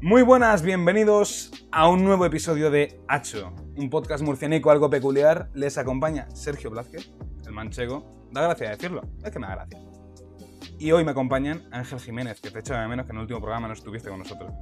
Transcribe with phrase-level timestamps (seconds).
[0.00, 5.50] Muy buenas, bienvenidos a un nuevo episodio de Hacho, un podcast murcianico algo peculiar.
[5.54, 7.10] Les acompaña Sergio Blázquez,
[7.44, 8.28] el manchego.
[8.30, 9.80] Da gracia decirlo, es que me da gracia.
[10.78, 13.40] Y hoy me acompañan Ángel Jiménez, que te echaba de menos que en el último
[13.40, 14.52] programa no estuviste con nosotros.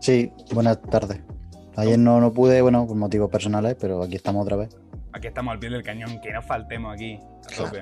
[0.00, 1.22] Sí, buenas tardes.
[1.76, 4.76] Ayer no, no pude, bueno, por motivos personales, pero aquí estamos otra vez.
[5.14, 7.18] Aquí estamos al pie del cañón, que no faltemos aquí,
[7.50, 7.80] a tope.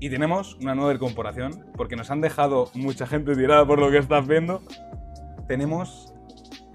[0.00, 3.96] Y tenemos una nueva incorporación, porque nos han dejado mucha gente tirada por lo que
[3.96, 4.60] estás viendo.
[5.48, 6.12] Tenemos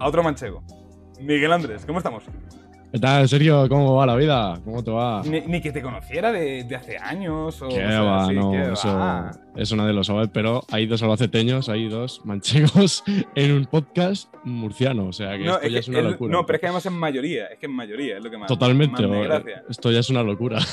[0.00, 0.64] a otro manchego,
[1.20, 1.86] Miguel Andrés.
[1.86, 2.24] ¿Cómo estamos?
[2.94, 3.68] ¿Qué tal, Sergio?
[3.68, 4.60] ¿Cómo va la vida?
[4.64, 5.20] ¿Cómo te va?
[5.24, 8.26] Ni, ni que te conociera de, de hace años o ¿Qué o sea, va?
[8.28, 9.32] sí, no, ¿qué eso, va?
[9.56, 13.02] eso nadie lo sabe, pero hay dos albaceteños, hay dos manchegos
[13.34, 16.10] en un podcast murciano, o sea que No, esto es ya que es una el-
[16.12, 16.30] locura.
[16.32, 18.46] no, pero es que además es mayoría, es que es mayoría, es lo que más,
[18.46, 19.64] Totalmente, más gracia.
[19.68, 20.60] esto ya es una locura.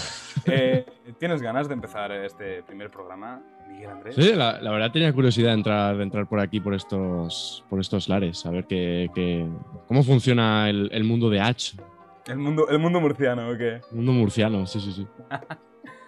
[0.46, 0.86] Eh,
[1.20, 4.16] ¿Tienes ganas de empezar este primer programa, Miguel Andrés?
[4.16, 7.80] Sí, la, la verdad tenía curiosidad de entrar, de entrar por aquí, por estos, por
[7.80, 9.46] estos lares, a ver qué, qué-
[9.88, 11.78] cómo funciona el, el mundo de H,
[12.28, 13.76] El mundo, el mundo murciano, ¿o qué?
[13.76, 15.08] el mundo murciano, sí, sí, sí.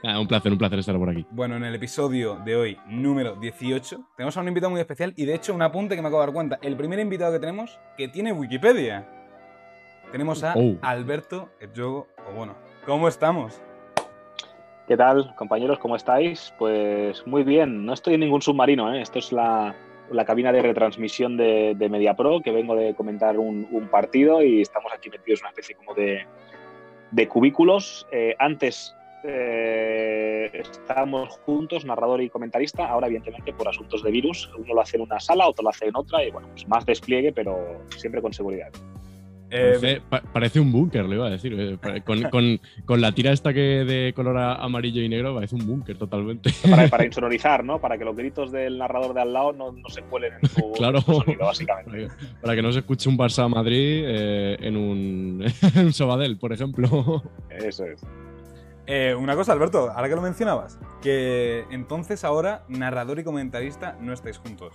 [0.06, 1.26] Ah, un placer, un placer estar por aquí.
[1.32, 5.24] Bueno, en el episodio de hoy, número 18, tenemos a un invitado muy especial y
[5.24, 6.60] de hecho un apunte que me acabo de dar cuenta.
[6.62, 9.08] El primer invitado que tenemos que tiene Wikipedia.
[10.12, 10.76] Tenemos a Oh.
[10.82, 12.54] Alberto Edjogo Obono.
[12.86, 13.62] ¿Cómo estamos?
[14.90, 15.80] ¿Qué tal, compañeros?
[15.80, 16.54] ¿Cómo estáis?
[16.60, 19.02] Pues muy bien, no estoy en ningún submarino, ¿eh?
[19.02, 19.74] Esto es la,
[20.14, 25.10] la cabina de retransmisión de, MediaPro, que vengo de comentar un, partido y estamos aquí
[25.10, 26.26] metidos en una especie como de,
[27.12, 28.08] de cubículos.
[28.12, 34.74] Eh, antes eh, estábamos juntos, narrador y comentarista, ahora evidentemente por asuntos de virus, uno
[34.74, 37.32] lo hace en una sala, otro lo hace en otra y bueno, pues más despliegue,
[37.32, 38.70] pero siempre con seguridad.
[39.56, 41.54] Eh, Parece, pa- parece un búnker, le iba a decir.
[41.56, 45.54] eh, Con, con- con la tira esta que de color a- amarillo y negro parece
[45.56, 46.50] un búnker totalmente.
[46.68, 47.80] Para, para insonorizar, ¿no?
[47.80, 50.72] Para que los gritos del narrador de al lado no, no se cuelen en tu,
[50.78, 50.98] Claro.
[51.00, 51.92] en tu sonido, básicamente.
[52.08, 55.94] Para que, para que no se escuche un Barça Madrid eh, en, un, en un
[55.94, 57.22] Sabadell, por ejemplo.
[57.52, 58.02] Eso es.
[58.88, 64.14] eh, una cosa, Alberto, ahora que lo mencionabas, que entonces ahora narrador y comentarista no
[64.14, 64.74] estáis juntos.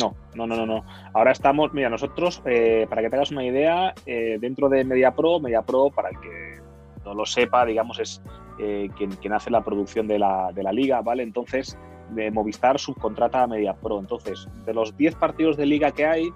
[0.00, 0.84] No, no, no, no.
[1.12, 5.40] Ahora estamos, mira, nosotros, eh, para que te hagas una idea, eh, dentro de MediaPro,
[5.40, 6.60] MediaPro, para el que
[7.04, 8.22] no lo sepa, digamos, es
[8.58, 11.22] eh, quien, quien hace la producción de la, de la liga, ¿vale?
[11.22, 11.76] Entonces,
[12.10, 13.98] de Movistar subcontrata a MediaPro.
[13.98, 16.30] Entonces, de los 10 partidos de liga que hay,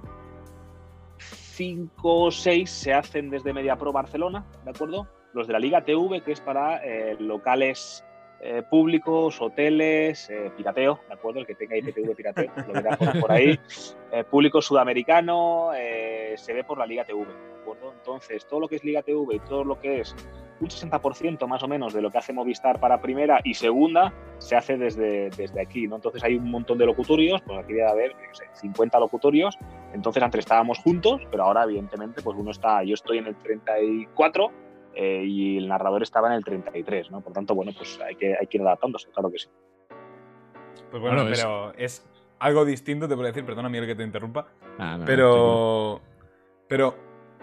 [1.19, 5.06] 5 o 6 se hacen desde MediaPro Barcelona, ¿de acuerdo?
[5.32, 8.04] Los de la Liga TV, que es para eh, locales
[8.44, 11.41] eh, públicos, hoteles, eh, pirateo, ¿de acuerdo?
[11.41, 13.59] El que tenga IPTV pirateo, lo verá por, ahí.
[14.12, 17.93] Eh, público sudamericano eh, se ve por la Liga TV, ¿de acuerdo?
[17.97, 20.15] Entonces, todo lo que es Liga TV y todo lo que es
[20.60, 24.56] un 60% más o menos de lo que hace Movistar para primera y segunda se
[24.56, 25.97] hace desde, desde aquí, ¿no?
[25.97, 29.56] Entonces hay un montón de locutorios, pues aquí debe haber, qué sé, 50 locutorios,
[29.94, 34.50] entonces antes estábamos juntos, pero ahora evidentemente pues uno está, yo estoy en el 34
[34.94, 37.21] eh, y el narrador estaba en el 33, ¿no?
[37.21, 39.49] Por tanto, bueno, pues hay que, hay que ir adaptándose, claro que sí.
[40.91, 44.47] Pues bueno, pero es algo distinto, te puedo decir, perdona Miguel que te interrumpa,
[44.78, 46.00] Ah, no, pero...
[46.69, 46.94] Pero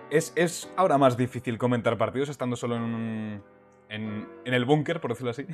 [0.09, 3.43] es, es ahora más difícil comentar partidos estando solo en, un-
[3.89, 5.45] en, en el búnker, por decirlo así.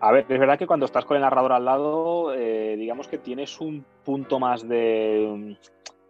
[0.00, 3.18] A ver, es verdad que cuando estás con el narrador al lado, eh, digamos que
[3.18, 5.56] tienes un punto más de,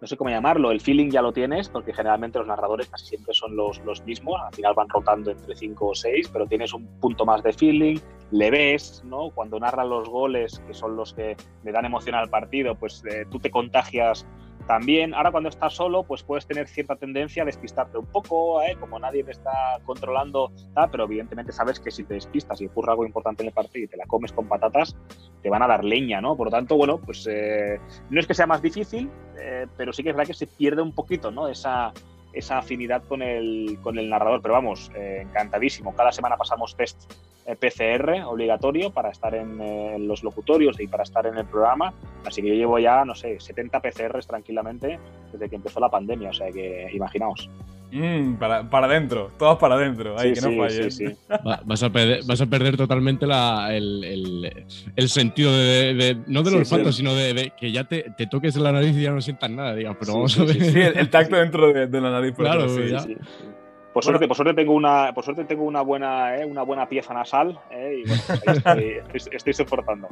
[0.03, 3.33] no sé cómo llamarlo, el feeling ya lo tienes, porque generalmente los narradores casi siempre
[3.33, 6.89] son los, los mismos, al final van rotando entre 5 o 6, pero tienes un
[6.99, 7.99] punto más de feeling,
[8.33, 9.31] le ves, ¿no?
[9.31, 13.27] Cuando narran los goles, que son los que le dan emoción al partido, pues eh,
[13.31, 14.27] tú te contagias
[14.67, 15.15] también.
[15.15, 18.77] Ahora cuando estás solo, pues puedes tener cierta tendencia a despistarte un poco, ¿eh?
[18.79, 20.53] como nadie te está controlando,
[20.91, 23.89] pero evidentemente sabes que si te despistas y ocurre algo importante en el partido y
[23.89, 24.97] te la comes con patatas,
[25.43, 26.37] te van a dar leña, ¿no?
[26.37, 27.81] Por lo tanto, bueno, pues eh,
[28.11, 30.83] no es que sea más difícil, eh, pero sí que es verdad que se pierde
[30.83, 31.49] un poquito, ¿no?
[31.49, 31.93] Esa,
[32.33, 34.43] esa afinidad con el, con el narrador.
[34.43, 35.95] Pero vamos, eh, encantadísimo.
[35.95, 37.13] Cada semana pasamos test
[37.59, 41.93] PCR obligatorio para estar en eh, los locutorios y para estar en el programa.
[42.25, 44.99] Así que yo llevo ya, no sé, 70 PCRs tranquilamente
[45.33, 46.31] desde que empezó la pandemia.
[46.31, 47.49] O sea que imaginaos.
[47.95, 51.17] Mm, para, para adentro, todos para adentro, ay, Sí, que no sí, sí, sí.
[51.47, 54.65] Va- vas, a perder, vas a perder totalmente la- el, el-
[54.97, 56.99] el sentido de, de- no del Sí, olfato, sí.
[56.99, 59.75] sino de, de que ya te, te toques la nariz y ya no sientas nada.
[59.75, 60.55] Digas, pero Sí, vamos sí, a ver.
[60.55, 63.15] sí, Sí, el, el tacto dentro de, de la nariz, por Claro, ejemplo, sí.
[63.15, 63.62] ya.
[63.93, 67.13] Por suerte, por suerte tengo una, por suerte tengo una buena, eh, una buena pieza
[67.13, 70.09] nasal eh, y bueno, estoy, estoy- estoy soportando.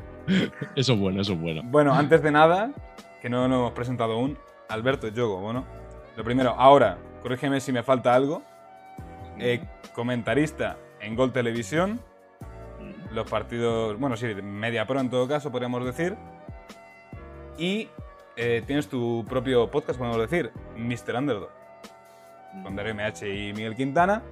[0.77, 1.63] Eso es bueno, eso es bueno.
[1.65, 2.71] Bueno, antes de nada,
[3.23, 4.37] que no nos hemos presentado aún,
[4.69, 5.65] Alberto Yogo, bueno.
[6.17, 8.43] Lo primero, ahora, corrígeme si me falta algo.
[9.39, 9.63] eh,
[9.95, 12.01] comentarista en Gol Televisión,
[13.13, 16.17] los partidos, bueno, sí, Media Pro en todo caso, podríamos decir.
[17.59, 17.89] Y
[18.37, 21.17] eh, tienes tu propio podcast, podemos decir, Mr.
[21.17, 21.51] Underdog,
[22.63, 24.23] con Darío MH y Miguel Quintana.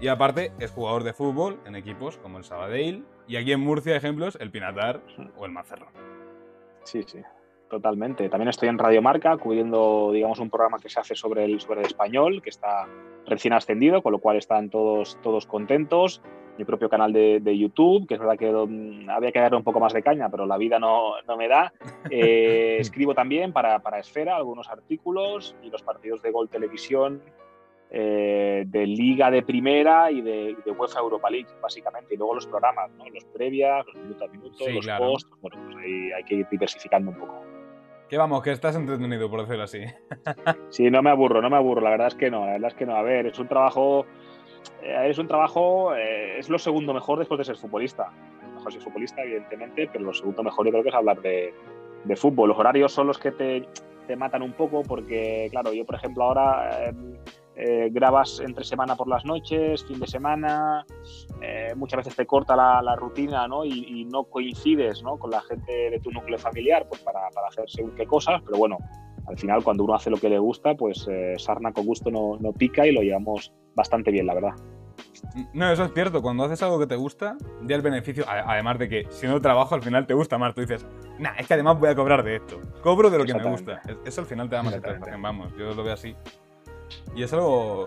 [0.00, 3.04] Y aparte, es jugador de fútbol en equipos como el Sabadell.
[3.26, 5.00] Y aquí en Murcia, ejemplos, el Pinatar
[5.36, 5.88] o el Macerro.
[6.84, 7.20] Sí, sí,
[7.68, 8.28] totalmente.
[8.28, 11.80] También estoy en Radio Marca cubriendo, digamos, un programa que se hace sobre el, sobre
[11.80, 12.88] el español, que está
[13.26, 16.22] recién ascendido, con lo cual están todos, todos contentos.
[16.56, 19.64] Mi propio canal de, de YouTube, que es verdad que mm, había que darle un
[19.64, 21.72] poco más de caña, pero la vida no, no me da.
[22.12, 27.22] Eh, escribo también para, para Esfera algunos artículos y los partidos de Gol Televisión
[27.90, 32.14] eh, de Liga de Primera y de, de, UEFA Europa League, básicamente.
[32.14, 33.08] Y luego los programas, ¿no?
[33.08, 35.04] los previas, los minutos a minutos, Sí, los claro.
[35.06, 35.30] posts.
[35.40, 37.42] Bueno, pues ahí hay que ir diversificando un poco.
[38.08, 39.80] Que vamos, que estás entretenido, por decirlo así.
[40.70, 41.80] Sí, no me aburro, no me aburro.
[41.80, 42.94] La verdad es que no, la verdad es que no.
[42.96, 44.04] A ver, es un trabajo.
[44.82, 45.94] eh, es un trabajo.
[45.94, 48.10] eh, es lo segundo mejor después de ser futbolista.
[48.54, 51.54] Mejor ser futbolista, evidentemente, pero lo segundo mejor yo creo que es hablar de,
[52.04, 52.48] de fútbol.
[52.50, 53.68] Los horarios son los que te,
[54.08, 56.92] te matan un poco, porque, claro, yo, por ejemplo, ahora.
[57.56, 60.86] Eh, grabas entre semana por las noches, fin de semana,
[61.42, 63.64] eh, muchas veces te corta la, la rutina ¿no?
[63.64, 65.18] Y, y, no coincides ¿no?
[65.18, 68.56] con la gente de tu núcleo familiar pues para, para, hacer según qué cosas, pero
[68.56, 68.78] bueno,
[69.26, 72.38] al final cuando uno hace lo que le gusta, pues eh, sarna con gusto no,
[72.40, 74.54] no, pica y lo llevamos bastante bien, la verdad.
[75.52, 77.36] No, eso es cierto, cuando haces algo que te gusta,
[77.66, 80.60] ya el beneficio, además de que si no trabajo al final te gusta más, tú
[80.60, 80.86] dices,
[81.18, 83.82] nah, es que además voy a cobrar de esto, cobro de lo que me gusta,
[84.04, 86.14] eso al final te da más satisfacción, vamos, yo lo veo así.
[87.14, 87.86] Y es algo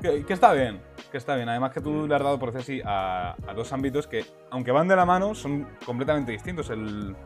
[0.00, 1.48] que, que, está bien, que está bien.
[1.48, 4.72] Además que tú le has dado, por decir así, a, a, dos ámbitos que, aunque
[4.72, 6.70] van de la mano, son completamente distintos.
[6.70, 7.16] El,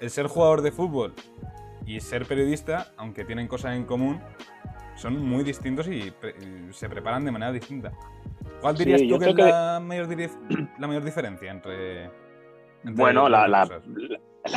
[0.00, 1.14] el, ser jugador de fútbol
[1.86, 4.20] y ser periodista, aunque tienen cosas en común,
[4.96, 6.34] son muy distintos y, pre
[6.72, 7.92] se preparan de manera distinta.
[8.60, 10.08] ¿Cuál dirías sí, tú que es la, mayor,
[10.78, 12.04] la mayor diferencia entre...
[12.04, 13.80] entre bueno, la, la, la,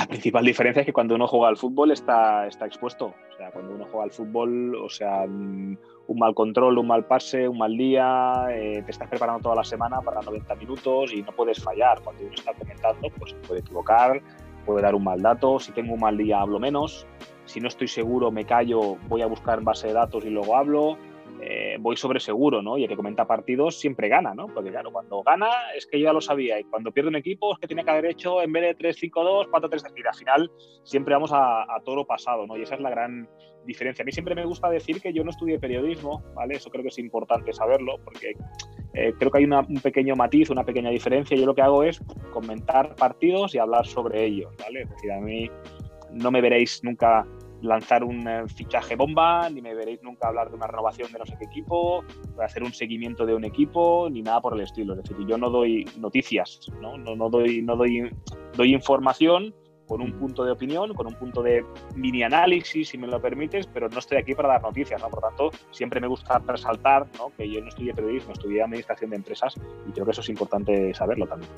[0.10, 3.06] principal diferencia es que cuando uno juega al fútbol está, está expuesto.
[3.06, 5.80] O sea, cuando uno juega al fútbol, o sea, un
[6.20, 10.02] mal control, un mal pase, un mal día, eh, te estás preparando toda la semana
[10.02, 12.02] para 90 minutos y no puedes fallar.
[12.02, 14.22] Cuando uno está comentando, pues puede equivocar,
[14.66, 15.60] puede dar un mal dato.
[15.60, 17.08] Si tengo un mal día, hablo menos.
[17.46, 20.58] Si no estoy seguro, me callo, voy a buscar en base de datos y luego
[20.58, 20.98] hablo.
[21.42, 22.78] Eh, voy sobre seguro, ¿no?
[22.78, 24.48] Y el que comenta partidos siempre gana, ¿no?
[24.48, 27.60] Porque claro, cuando gana es que ya lo sabía y cuando pierde un equipo es
[27.60, 30.52] que tiene que haber hecho en vez de 3-5-2, 4-3, y al final
[30.84, 32.58] siempre vamos a, a toro pasado, ¿no?
[32.58, 33.28] Y esa es la gran
[33.68, 34.02] diferencia.
[34.02, 36.56] A mí siempre me gusta decir que yo no estudié periodismo, ¿vale?
[36.56, 38.34] Eso creo que es importante saberlo porque
[38.94, 41.38] eh, creo que hay un pequeño matiz, una pequeña diferencia.
[41.38, 42.02] Yo lo que hago es
[42.32, 44.82] comentar partidos y hablar sobre ellos, ¿vale?
[44.82, 45.52] Es decir, a mí
[46.12, 47.28] no me veréis nunca
[47.62, 51.26] lanzar un eh, fichaje bomba, ni me veréis nunca hablar de una renovación de no
[51.26, 52.04] sé qué equipo,
[52.42, 54.94] hacer un seguimiento de un equipo, ni nada por el estilo.
[54.94, 58.10] Es decir, yo no doy noticias, no, no, no doy, no doy,
[58.56, 59.54] doy información
[59.88, 61.66] con un punto de opinión, con un punto de
[61.96, 65.10] mini análisis, si me lo permites, pero no estoy aquí para dar noticias, ¿no?
[65.10, 67.32] Por tanto, siempre me gusta resaltar ¿no?
[67.36, 69.56] que yo no estudié periodismo, estudié administración de empresas
[69.88, 71.52] y creo que eso es importante saberlo también.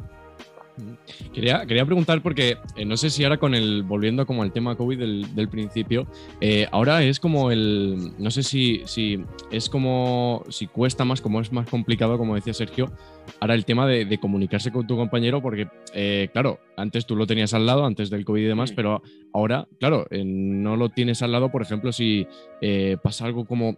[1.33, 4.75] Quería, quería preguntar porque eh, no sé si ahora con el, volviendo como al tema
[4.75, 6.07] COVID del, principio,
[6.41, 11.41] eh, ahora es como el, no sé si, si es como, si cuesta más, como
[11.41, 12.91] es más complicado, como decía Sergio,
[13.39, 17.27] ahora el tema de, de comunicarse con tu compañero porque, eh, claro, antes tú lo
[17.27, 19.01] tenías al lado, antes del COVID y demás, pero
[19.33, 22.27] ahora, claro, eh, no lo tienes al lado, por ejemplo, si
[22.61, 23.77] eh, pasa algo como,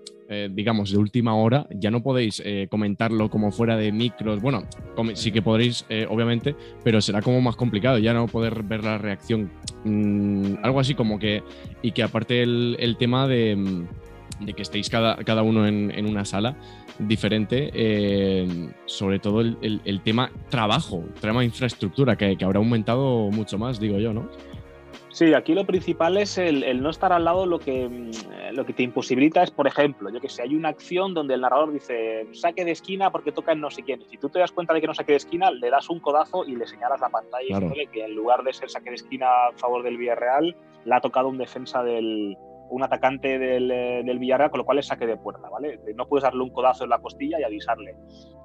[0.51, 4.63] digamos, de última hora, ya no podéis comentarlo como fuera de micros, bueno,
[5.13, 6.55] sí que podréis, obviamente,
[6.85, 9.51] pero será como más complicado, ya no poder ver la reacción,
[9.83, 11.43] mm, algo así como que,
[11.81, 13.87] y que aparte el, el tema de, mm,
[14.45, 16.55] de, que estéis cada, cada uno en, en una sala,
[16.99, 18.47] diferente, eh,
[18.85, 23.79] sobre todo el, el, el, tema trabajo, tema infraestructura, que, que, habrá aumentado mucho más,
[23.79, 24.29] digo yo, ¿no?
[25.09, 28.65] Sí, aquí lo principal es el, el, no estar al lado, lo que, mm, lo
[28.65, 31.73] que te imposibilita es, por ejemplo, yo que sé, hay una acción donde el narrador
[31.73, 34.01] dice saque de esquina porque toca en no sé quién.
[34.09, 36.45] Si tú te das cuenta de que no saque de esquina, le das un codazo
[36.45, 37.67] y le señalas la pantalla claro.
[37.67, 40.55] diciéndole que en lugar de ser saque de esquina a favor del Villarreal,
[40.85, 42.37] le ha tocado un defensa del,
[42.71, 45.79] un atacante del, del, Villarreal, con lo cual es saque de puerta, ¿vale?
[45.95, 47.95] No puedes darle un codazo en la costilla y avisarle.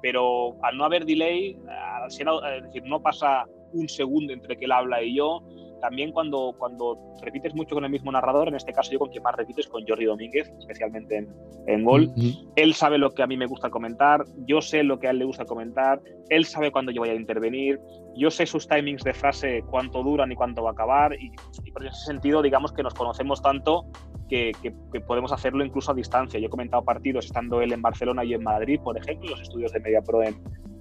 [0.01, 1.57] Pero al no haber delay,
[2.07, 2.17] es
[2.63, 5.41] decir, no pasa un segundo entre que él habla y yo,
[5.81, 9.23] también cuando, cuando repites mucho con el mismo narrador, en este caso yo con quien
[9.23, 11.29] más repites, con Jordi Domínguez, especialmente en,
[11.67, 12.51] en gol, uh -huh.
[12.55, 15.19] él sabe lo que a mí me gusta comentar, yo sé lo que a él
[15.19, 17.79] le gusta comentar, él sabe cuándo yo voy a intervenir,
[18.15, 21.31] yo sé sus timings de frase, cuánto duran y cuánto va a acabar, y,
[21.63, 23.85] y por ese sentido, digamos que nos conocemos tanto
[24.27, 26.39] que, que, que, podemos hacerlo incluso a distancia.
[26.39, 29.71] Yo he comentado partidos estando él en Barcelona y en Madrid, por ejemplo, los estudios
[29.71, 30.35] de Media Pro en,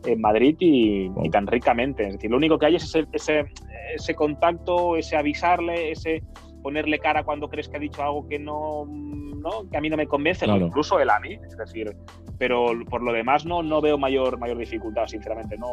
[0.05, 2.07] en Madrid y, y, tan ricamente.
[2.07, 3.47] Es decir, lo único que hay es ese, ese,
[3.95, 6.23] ese contacto, ese avisarle, ese
[6.67, 9.71] ponerle cara cuando crees que ha dicho algo que no, ¿no?
[9.71, 11.97] que a mí no me convence, incluso él a mí, es decir,
[12.39, 15.57] pero por lo demás no, no veo mayor, mayor dificultad, sinceramente.
[15.59, 15.71] No,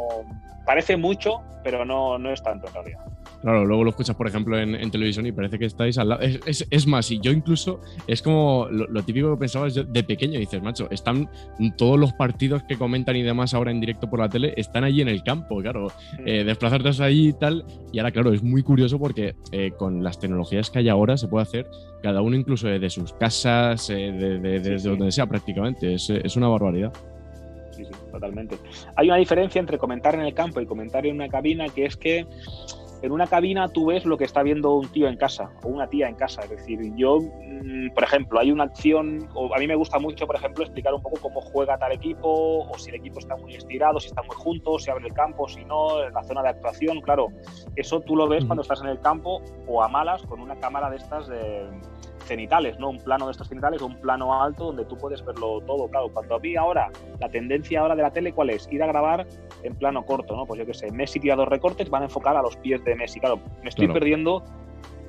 [0.67, 3.05] parece mucho, pero no, no es tanto en realidad.
[3.43, 6.21] Claro, luego lo escuchas, por ejemplo, en, televisión y parece que estáis al lado.
[6.21, 10.87] Es, más, y yo incluso, es como lo, típico que pensaba de pequeño, dices, macho,
[10.91, 11.29] están
[11.75, 15.01] todos los partidos que comentan y demás ahora en directo por la tele, están allí
[15.01, 15.87] en el campo, claro.
[16.25, 17.65] Eh, desplazarte ahí y tal.
[17.91, 21.27] Y ahora, claro, es muy curioso porque eh, con las tecnologías que hay ahora se
[21.27, 21.67] puede hacer
[22.01, 25.93] cada uno incluso desde sus casas, eh, desde donde sea prácticamente.
[25.93, 26.91] Es, es una barbaridad.
[27.71, 28.57] Sí, sí, totalmente.
[28.95, 31.97] Hay una diferencia entre comentar en el campo y comentar en una cabina que es
[31.97, 32.27] que
[33.03, 35.87] en una cabina tú ves lo que está viendo un tío en casa o una
[35.87, 36.41] tía en casa.
[36.43, 40.25] Es decir, yo, mm, por ejemplo, hay una acción, o a mí me gusta mucho,
[40.25, 43.55] por ejemplo, explicar un poco cómo juega tal equipo, o si el equipo está muy
[43.55, 47.01] estirado, si está muy juntos, si abre el campo, si no, la zona de actuación.
[47.01, 47.27] Claro,
[47.75, 50.89] eso tú lo ves cuando estás en el campo o a malas con una cámara
[50.89, 51.67] de estas de
[52.23, 52.89] cenitales, ¿no?
[52.89, 56.09] Un plano de estos cenitales o un plano alto donde tú puedes verlo todo, claro.
[56.13, 56.89] Cuando a mí ahora,
[57.19, 58.67] la tendencia ahora de la tele, ¿cuál es?
[58.71, 59.27] Ir a grabar
[59.63, 60.45] en plano corto, ¿no?
[60.45, 62.95] Pues yo qué sé, Messi tira dos recortes, van a enfocar a los pies de
[62.95, 63.19] Messi.
[63.19, 64.43] Claro, me estoy perdiendo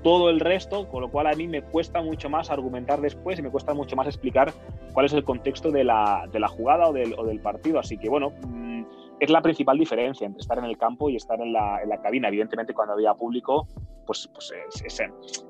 [0.04, 3.42] todo el resto, con lo cual a mí me cuesta mucho más argumentar después y
[3.42, 4.52] me cuesta mucho más explicar
[4.92, 7.78] cuál es el contexto de la, de la jugada o del, o del, partido.
[7.78, 8.82] Así que bueno, mm,
[9.24, 12.00] es la principal diferencia entre estar en el campo y estar en la, en la
[12.00, 12.28] cabina.
[12.28, 13.66] Evidentemente, cuando había público,
[14.06, 14.52] pues, pues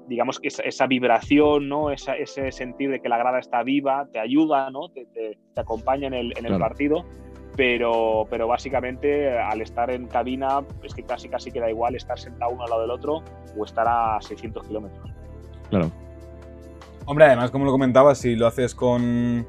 [0.08, 1.90] digamos que esa, vibración, ¿no?
[1.90, 4.88] ese sentir de que la grada está viva, te ayuda, ¿no?
[4.88, 7.04] te, te, acompaña en el, en el partido.
[7.56, 12.50] Pero, pero básicamente al estar en cabina es que casi casi queda igual estar sentado
[12.50, 13.22] uno al lado del otro
[13.56, 15.12] o estar a 600 kilómetros.
[15.70, 15.92] Claro.
[17.06, 19.46] Hombre, además, como lo comentabas, si lo haces con,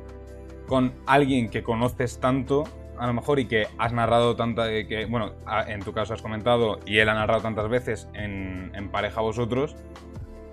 [0.67, 2.65] con alguien que conoces tanto,
[2.97, 5.33] a lo mejor y que has narrado tanta que bueno
[5.67, 9.75] en tu caso has comentado y él ha narrado tantas veces en, pareja vosotros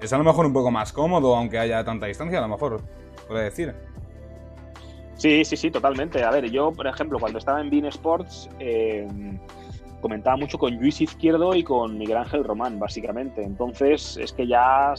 [0.01, 2.83] es a lo mejor un poco más cómodo aunque haya tanta distancia a lo mejor
[3.29, 3.75] puede decir.
[5.17, 6.25] Sí sí sí totalmente.
[6.25, 9.07] A ver yo por ejemplo cuando estaba en Bean Sports eh,
[10.01, 13.43] comentaba mucho con Luis Izquierdo y con Miguel Ángel Román básicamente.
[13.43, 14.95] Entonces es que ya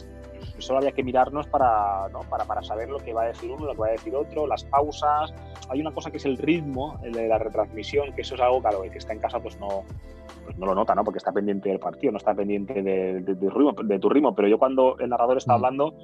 [0.58, 2.22] solo había que mirarnos para, ¿no?
[2.30, 4.48] para, para, saber lo que va a decir uno, lo que va a decir otro,
[4.48, 5.34] las pausas.
[5.70, 8.62] Hay una cosa que es el ritmo, el de la retransmisión, que eso es algo,
[8.62, 9.84] claro, el que está en casa pues no,
[10.46, 11.04] pues no lo nota, ¿no?
[11.04, 14.36] Porque está pendiente del partido, no está pendiente de, de, ritmo, de tu ritmo.
[14.36, 15.56] Pero yo cuando el narrador está mm.
[15.56, 15.96] hablando,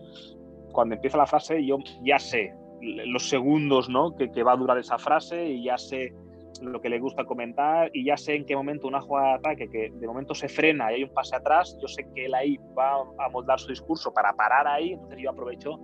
[0.71, 4.15] cuando empieza la frase, yo ya sé los segundos ¿no?
[4.15, 6.13] que, que va a durar esa frase y ya sé
[6.61, 9.69] lo que le gusta comentar y ya sé en qué momento una jugada de ataque
[9.69, 12.57] que de momento se frena y hay un pase atrás, yo sé que él ahí
[12.77, 15.79] va a moldar su discurso para parar ahí, entonces yo aprovecho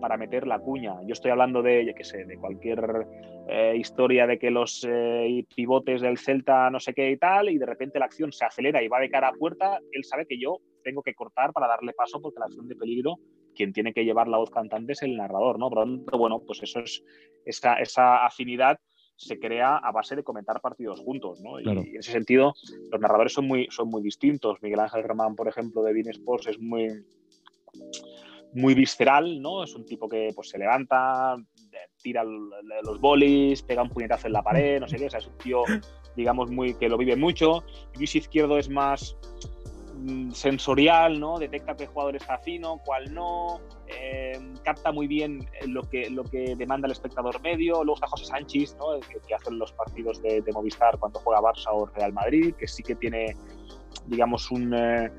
[0.00, 0.96] para meter la cuña.
[1.06, 3.06] Yo estoy hablando de, yo qué sé, de cualquier
[3.48, 7.58] eh, historia de que los eh, pivotes del Celta no sé qué y tal, y
[7.58, 10.40] de repente la acción se acelera y va de cara a puerta, él sabe que
[10.40, 13.18] yo tengo que cortar para darle paso porque la acción de peligro,
[13.54, 15.68] quien tiene que llevar la voz cantante es el narrador, ¿no?
[15.68, 15.86] Por
[16.18, 17.04] bueno, pues eso es
[17.44, 18.78] esa, esa afinidad
[19.20, 21.60] se crea a base de comentar partidos juntos, ¿no?
[21.60, 22.54] Y en ese sentido,
[22.90, 24.62] los narradores son muy, son muy distintos.
[24.62, 27.04] Miguel Ángel Román, por ejemplo, de Bean Sports es muy,
[28.54, 29.62] muy visceral, ¿no?
[29.62, 31.36] Es un tipo que pues, se levanta,
[32.02, 35.26] tira los bolis, pega un puñetazo en la pared, no sé qué, o sea, es
[35.26, 35.64] un tío,
[36.16, 37.62] digamos, muy que lo vive mucho.
[37.96, 39.18] Luis Izquierdo es más
[40.32, 41.38] sensorial, ¿no?
[41.38, 46.54] Detecta qué jugador está fino, cuál no, eh, capta muy bien lo que, lo que
[46.56, 47.84] demanda el espectador medio.
[47.84, 49.00] Luego está José Sánchez, ¿no?
[49.00, 52.82] que, que hace los partidos de, Movistar cuando juega Barça o Real Madrid, que sí
[52.82, 53.36] que tiene,
[54.06, 55.10] digamos, un, eh,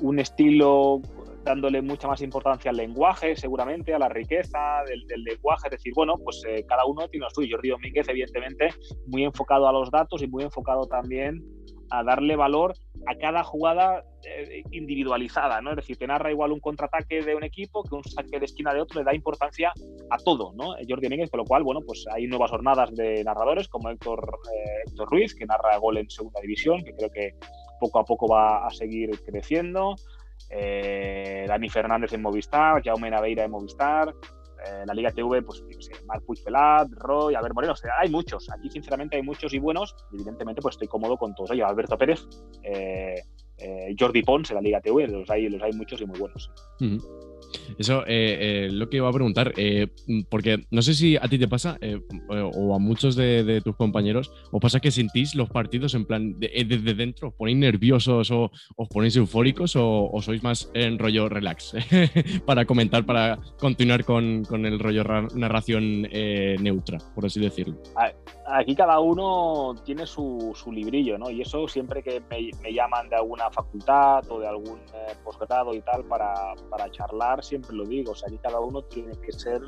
[0.00, 1.00] un estilo
[1.46, 5.68] dándole mucha más importancia al lenguaje, seguramente, a la riqueza del, lenguaje.
[5.68, 7.56] Es decir, bueno, pues eh, cada uno tiene lo suyo.
[7.56, 8.68] Jordi Domínguez, evidentemente,
[9.06, 11.42] muy enfocado a los datos y muy enfocado también
[11.90, 12.74] a darle valor
[13.06, 15.70] a cada jugada eh, individualizada, ¿no?
[15.70, 18.74] Es decir, te narra igual un contraataque de un equipo que un saque de esquina
[18.74, 19.72] de otro, le da importancia
[20.10, 20.74] a todo, ¿no?
[20.88, 24.88] Jordi Méndez, con lo cual, bueno, pues hay nuevas jornadas de narradores como Héctor, eh,
[24.88, 27.34] Héctor Ruiz, que narra gol en segunda división, que creo que
[27.80, 29.94] poco a poco va a seguir creciendo.
[30.50, 34.14] Eh, Dani Fernández en Movistar, Jaume Naveira en Movistar,
[34.80, 35.92] en la Liga TV, pues, no sé,
[36.90, 38.50] Roy, Albert Moreno, o sea, hay muchos.
[38.50, 39.94] Aquí, sinceramente, hay muchos y buenos.
[40.12, 41.68] evidentemente, pues estoy cómodo con todos ellos.
[41.68, 42.26] Alberto Pérez,
[42.62, 43.22] eh,
[43.58, 46.50] eh, Jordi Pons en la Liga TV, los hay, los hay muchos y muy buenos.
[47.78, 49.88] Eso eh, eh, lo que iba a preguntar, eh,
[50.30, 51.78] porque no sé si a ti te pasa
[52.28, 56.94] o a muchos de, tus compañeros, ¿os pasa que sentís los partidos en plan desde
[56.94, 57.28] dentro?
[57.28, 61.74] ¿Os ponéis nerviosos o os ponéis eufóricos o, sois más en rollo relax
[62.46, 67.76] para comentar, para continuar con, el rollo narración neutra, por así decirlo?
[68.48, 71.30] Aquí cada uno tiene su, su, librillo, ¿no?
[71.30, 75.80] Y eso siempre que me, llaman de alguna facultad o de algún eh, posgrado y
[75.80, 78.12] tal para, para, charlar, siempre lo digo.
[78.12, 79.60] O sea, aquí cada uno tiene que ser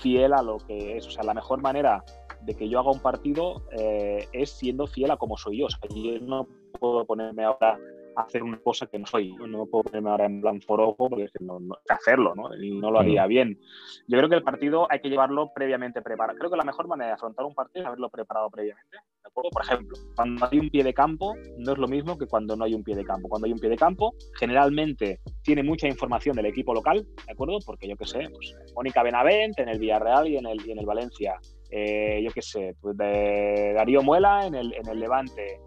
[0.00, 1.06] fiel a lo que es.
[1.06, 2.04] O sea, la mejor manera
[2.42, 5.66] de que yo haga un partido eh, es siendo fiel a como soy yo.
[5.66, 6.46] O sea, yo no
[6.78, 7.78] puedo ponerme ahora
[8.16, 9.34] hacer una cosa que no soy.
[9.34, 12.54] No puedo ponerme ahora en plan forojo porque es que no, no hacerlo, ¿no?
[12.56, 13.58] Y no lo haría bien.
[14.08, 16.38] Yo creo que el partido hay que llevarlo previamente preparado.
[16.38, 18.96] Creo que la mejor manera de afrontar un partido es haberlo preparado previamente.
[19.22, 19.50] ¿De acuerdo?
[19.50, 22.64] Por ejemplo, cuando hay un pie de campo, no es lo mismo que cuando no
[22.64, 23.28] hay un pie de campo.
[23.28, 27.58] Cuando hay un pie de campo, generalmente tiene mucha información del equipo local, ¿de acuerdo?
[27.64, 30.78] Porque yo qué sé, pues Mónica Benavent en el Villarreal y en el, y en
[30.78, 31.38] el Valencia.
[31.70, 35.60] Eh, yo qué sé, pues de Darío Muela en el, en el Levante,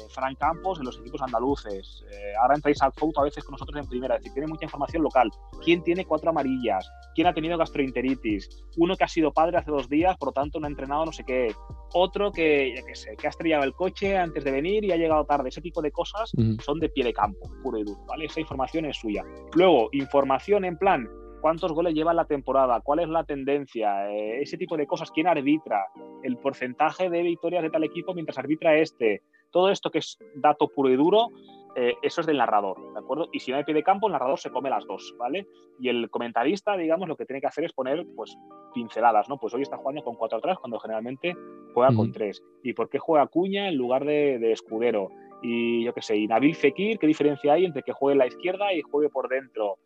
[0.00, 2.04] eh, Fran Campos en los equipos andaluces.
[2.10, 4.64] Eh, ahora entráis al Fout a veces con nosotros en primera, es decir, tiene mucha
[4.64, 5.30] información local.
[5.64, 6.90] ¿Quién tiene cuatro amarillas?
[7.14, 8.64] ¿Quién ha tenido gastroenteritis?
[8.76, 11.12] Uno que ha sido padre hace dos días, por lo tanto no ha entrenado no
[11.12, 11.54] sé qué.
[11.92, 14.96] Otro que, ya que sé, que ha estrellado el coche antes de venir y ha
[14.96, 15.48] llegado tarde.
[15.48, 16.30] Ese tipo de cosas
[16.60, 18.26] son de pie de campo, puro y duro, ¿vale?
[18.26, 19.24] Esa información es suya.
[19.54, 21.08] Luego, información en plan,
[21.40, 25.26] cuántos goles lleva la temporada, cuál es la tendencia, eh, ese tipo de cosas, quién
[25.26, 25.86] arbitra,
[26.22, 30.68] el porcentaje de victorias de tal equipo mientras arbitra este, todo esto que es dato
[30.68, 31.30] puro y duro,
[31.76, 33.28] eh, eso es del narrador, ¿de acuerdo?
[33.32, 35.46] Y si no hay pie de campo, el narrador se come las dos, ¿vale?
[35.78, 38.36] Y el comentarista, digamos, lo que tiene que hacer es poner, pues,
[38.74, 39.38] pinceladas, ¿no?
[39.38, 41.36] Pues hoy está jugando con cuatro atrás cuando generalmente
[41.72, 42.42] juega con tres.
[42.64, 45.10] ¿Y por qué juega Cuña en lugar de, Escudero?
[45.42, 48.26] Y yo qué sé, y Nabil Fekir, ¿qué diferencia hay entre que juegue en la
[48.26, 49.78] izquierda y juegue por dentro?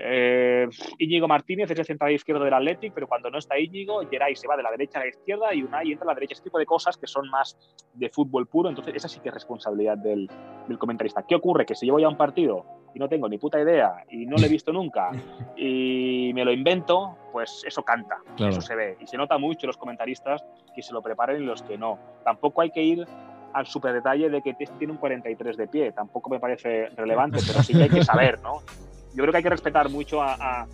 [0.00, 4.36] Eh, Íñigo Martínez es el central izquierdo del Athletic, pero cuando no está Íñigo, Geray
[4.36, 6.34] se va de la derecha a la izquierda y Unai entra a la derecha.
[6.34, 7.58] Ese tipo de cosas que son más
[7.94, 10.30] de fútbol puro, entonces esa sí que es responsabilidad del,
[10.78, 11.24] comentarista.
[11.26, 11.66] ¿Qué ocurre?
[11.66, 12.64] Que si yo voy a un partido
[12.94, 15.10] y no tengo ni puta idea y no lo he visto nunca
[15.56, 18.96] y me lo invento, pues eso canta, eso se ve.
[19.00, 20.44] Y se nota mucho los comentaristas
[20.76, 21.98] que se lo preparen y los que no.
[22.24, 23.04] Tampoco hay que ir
[23.52, 25.90] al super detalle de que tiene un 43 de pie.
[25.90, 28.60] Tampoco me parece relevante, pero sí que hay que saber, ¿no?
[29.18, 30.68] yo creo que hay que respetar mucho a,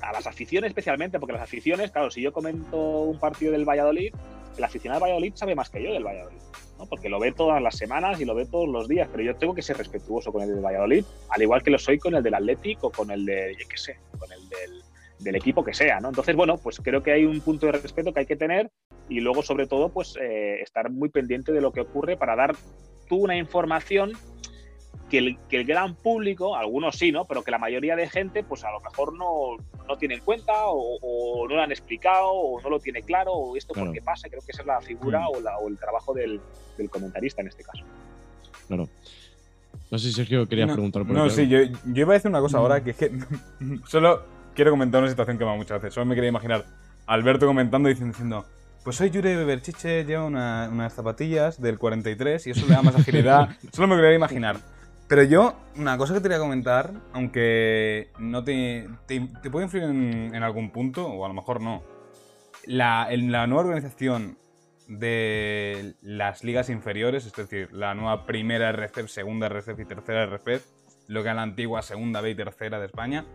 [0.00, 4.14] las aficiones especialmente, porque las aficiones, claro, si yo comento un partido del Valladolid,
[4.56, 6.38] el aficionado del Valladolid sabe más que yo del Valladolid,
[6.78, 6.86] ¿no?
[6.86, 9.54] porque lo ve todas las semanas y lo ve todos los días, pero yo tengo
[9.54, 12.34] que ser respetuoso con el del Valladolid, al igual que lo soy con el del
[12.34, 16.08] Atlético con el de, yo qué sé, con el del, equipo que sea, ¿no?
[16.08, 18.70] Entonces, bueno, pues creo que hay un punto de respeto que hay que tener
[19.08, 22.54] y luego, sobre todo, pues eh, estar muy pendiente de lo que ocurre para dar
[23.08, 24.12] tú una información
[25.10, 27.24] que el, gran público, algunos sí, ¿no?
[27.24, 30.52] Pero que la mayoría de gente, pues a lo mejor no, no tiene en cuenta
[30.66, 34.28] o, no lo han explicado o no lo tiene claro o esto por qué pasa.
[34.28, 35.62] Creo que esa es la figura mm.
[35.62, 36.40] o, el trabajo del,
[36.90, 37.84] comentarista en este caso.
[38.66, 38.88] Claro.
[39.90, 41.58] No sé si Sergio quería preguntar por No, sí, yo,
[41.94, 43.12] iba a decir una cosa ahora que es que
[43.86, 44.22] solo
[44.54, 45.94] quiero comentar una situación que me va muchas veces.
[45.94, 46.64] Solo me quería imaginar
[47.06, 48.46] Alberto comentando y diciendo,
[48.82, 53.50] pues soy Yuri Beberchiche, lleva unas zapatillas del 43 y eso le da más agilidad.
[53.72, 54.56] Solo me quería imaginar.
[55.08, 60.42] Pero yo, una cosa que te quería comentar, aunque no te, te, puede influir en,
[60.42, 61.82] algún punto, o a lo mejor no.
[62.66, 64.38] La, en la nueva organización
[64.88, 70.62] de las ligas inferiores, es decir, la nueva primera RCEP, segunda RCEP y tercera RCEP,
[71.08, 73.26] lo que era la antigua segunda B y tercera de España,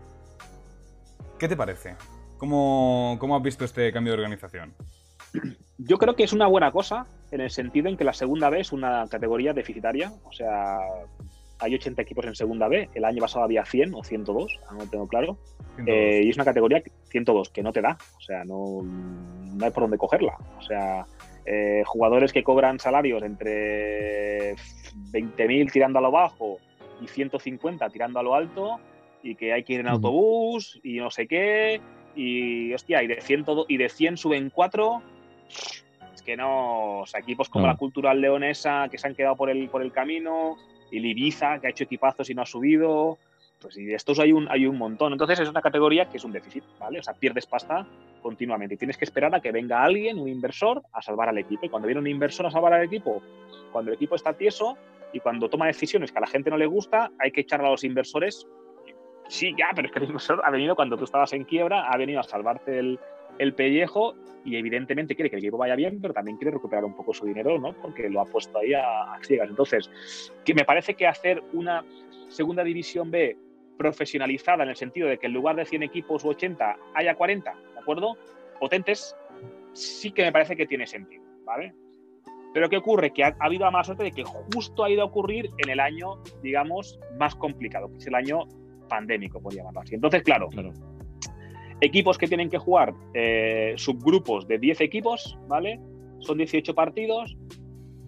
[1.38, 1.96] ¿qué te parece?
[2.38, 4.74] ¿Cómo, ¿Cómo has visto este cambio de organización?
[5.78, 8.60] Yo creo que es una buena cosa en el sentido en que la segunda B
[8.60, 10.78] es una categoría deficitaria, o sea,
[11.60, 14.86] hay 80 equipos en segunda B, el año pasado había 100 o 102, no lo
[14.86, 15.38] tengo claro,
[15.86, 19.70] eh, y es una categoría 102 que no te da, o sea, no, no hay
[19.70, 21.06] por dónde cogerla, o sea,
[21.46, 24.54] eh, jugadores que cobran salarios entre
[25.12, 26.58] 20.000 tirando a lo bajo
[27.00, 28.78] y 150 tirando a lo alto
[29.22, 31.80] y que hay que ir en autobús y no sé qué
[32.14, 35.02] y hostia, y de 100, y de 100 suben 4
[36.14, 39.50] es que no, o sea, equipos como la Cultural Leonesa que se han quedado por
[39.50, 40.56] el, por el camino,
[40.90, 43.18] y Ibiza, que ha hecho equipazos y no ha subido.
[43.60, 45.12] Pues y de estos hay un, hay un montón.
[45.12, 46.98] Entonces es una categoría que es un déficit, ¿vale?
[46.98, 47.86] O sea, pierdes pasta
[48.22, 51.66] continuamente y tienes que esperar a que venga alguien, un inversor, a salvar al equipo.
[51.66, 53.22] Y cuando viene un inversor a salvar al equipo,
[53.72, 54.76] cuando el equipo está tieso
[55.12, 57.70] y cuando toma decisiones que a la gente no le gusta, hay que echarle a
[57.70, 58.46] los inversores.
[59.28, 61.96] Sí, ya, pero es que el inversor ha venido cuando tú estabas en quiebra, ha
[61.96, 62.98] venido a salvarte el,
[63.40, 66.94] el pellejo y evidentemente quiere que el equipo vaya bien, pero también quiere recuperar un
[66.94, 67.72] poco su dinero, ¿no?
[67.72, 69.48] Porque lo ha puesto ahí a, ciegas.
[69.48, 69.90] Entonces,
[70.44, 71.82] que me parece que hacer una
[72.28, 73.38] segunda división B
[73.78, 77.54] profesionalizada en el sentido de que en lugar de 100 equipos u 80 haya 40,
[77.72, 78.18] ¿de acuerdo?
[78.58, 79.16] Potentes,
[79.72, 81.74] sí que me parece que tiene sentido, ¿vale?
[82.52, 83.10] Pero ¿qué ocurre?
[83.10, 85.80] Que ha, habido la mala suerte de que justo ha ido a ocurrir en el
[85.80, 88.40] año, digamos, más complicado, que es el año
[88.88, 89.94] pandémico, por llamarlo así.
[89.94, 90.48] Entonces, claro
[91.80, 95.80] equipos que tienen que jugar eh, subgrupos de 10 equipos, ¿vale?
[96.20, 97.36] son 18 partidos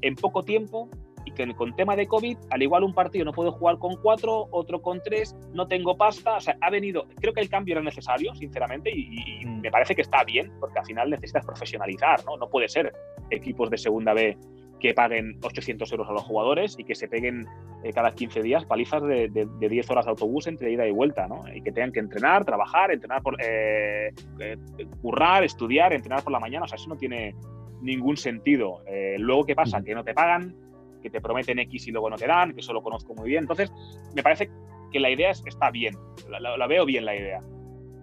[0.03, 0.89] en poco tiempo
[1.25, 4.49] y que con tema de COVID, al igual un partido no puedo jugar con cuatro,
[4.51, 7.83] otro con tres, no tengo pasta, o sea, ha venido, creo que el cambio era
[7.83, 9.61] necesario, sinceramente, y, y Mm.
[9.61, 12.37] me parece que está bien, porque al final necesitas profesionalizar, ¿no?
[12.37, 12.93] No puede ser
[13.31, 14.37] equipos de segunda B
[14.83, 17.47] que paguen 800 euros a los jugadores y que se peguen
[17.85, 20.91] eh, cada 15 días palizas de, de- de 10 horas de autobús entre ida y
[20.91, 21.41] vuelta, ¿no?
[21.55, 24.57] Y que tengan que entrenar, trabajar, entrenar por eh, eh,
[25.01, 27.35] currar, estudiar, entrenar por la mañana, o sea, eso no tiene
[27.81, 28.83] ningún sentido.
[28.87, 29.83] Eh, luego, ¿qué pasa?
[29.83, 30.55] Que no te pagan,
[31.01, 33.45] que te prometen X y luego no te dan, que eso lo conozco muy bien.
[33.45, 33.73] Entonces,
[34.15, 34.51] me parece
[34.93, 35.95] que la idea es- está bien,
[36.29, 37.39] la, la- la veo bien la idea.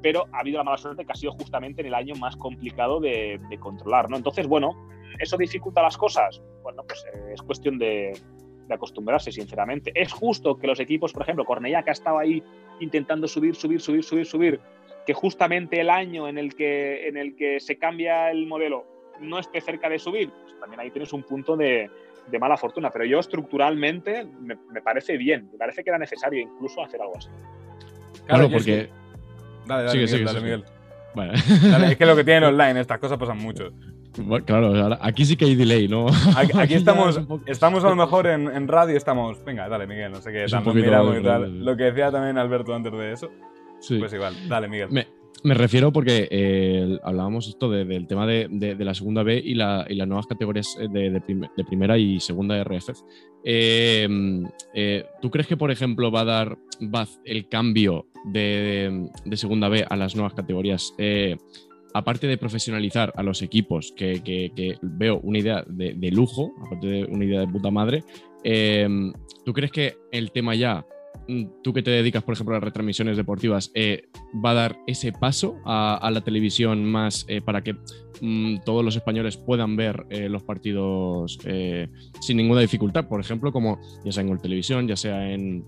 [0.01, 2.99] Pero ha habido la mala suerte que ha sido justamente en el año más complicado
[2.99, 4.17] de, de controlar, ¿no?
[4.17, 4.71] Entonces, bueno,
[5.19, 6.41] ¿eso dificulta las cosas?
[6.63, 8.17] Bueno, pues eh, es cuestión de,
[8.67, 9.91] de acostumbrarse, sinceramente.
[9.95, 12.41] Es justo que los equipos, por ejemplo, Cornellá, que ha estado ahí
[12.79, 14.59] intentando subir, subir, subir, subir, subir,
[15.05, 18.85] que justamente el año en el que, en el que se cambia el modelo
[19.19, 21.89] no esté cerca de subir, pues también ahí tienes un punto de,
[22.29, 22.89] de mala fortuna.
[22.91, 27.17] Pero yo estructuralmente me, me parece bien, me parece que era necesario incluso hacer algo
[27.17, 27.29] así.
[28.27, 28.89] Claro, porque.
[29.69, 30.57] Dale, dale, Sigue, Miguel, sigue, dale, sigue.
[30.57, 30.63] Miguel.
[31.15, 31.33] Bueno,
[31.71, 33.71] Dale, es que lo que tienen online, estas cosas pasan mucho.
[34.17, 36.07] bueno, claro, aquí sí que hay delay, ¿no?
[36.35, 39.43] Aquí, estamos, estamos a lo mejor en, en radio, estamos.
[39.45, 40.43] Venga, dale, Miguel, no sé qué.
[40.43, 41.63] Es poquito mirando y tal.
[41.65, 43.31] Lo que decía también Alberto antes de eso,
[43.79, 43.97] Sí.
[43.97, 44.33] pues igual.
[44.49, 44.89] Dale, Miguel.
[44.91, 45.07] Me,
[45.43, 48.47] me refiero porque eh, hablábamos esto de- del tema de,
[48.79, 51.97] la segunda B y, la- y las nuevas categorías eh, de, de prim- de primera
[51.97, 53.01] y segunda RFF.
[53.43, 54.07] Eh,
[54.73, 56.57] eh, ¿Tú crees que, por ejemplo, va a dar
[57.25, 60.93] el cambio de, segunda B a las nuevas categorías?
[61.95, 67.05] aparte de profesionalizar a los equipos, que, que- veo una idea de, lujo, aparte de
[67.05, 68.03] una idea de puta madre,
[68.43, 68.87] eh,
[69.43, 70.85] ¿tú crees que el tema ya
[71.63, 74.09] tú que te dedicas, por ejemplo, a las retransmisiones deportivas, eh,
[74.43, 77.75] va a dar ese paso a, la televisión más eh, para que
[78.21, 81.37] mm, todos los españoles puedan ver eh, los partidos
[82.21, 83.07] sin ninguna dificultad?
[83.07, 85.65] Por ejemplo, como ya sea en Gol Televisión, ya sea en,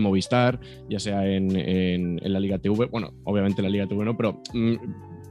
[0.00, 2.86] Movistar, ya sea en, en- la Liga TV.
[2.86, 4.74] Bueno, obviamente la Liga TV no, pero mm,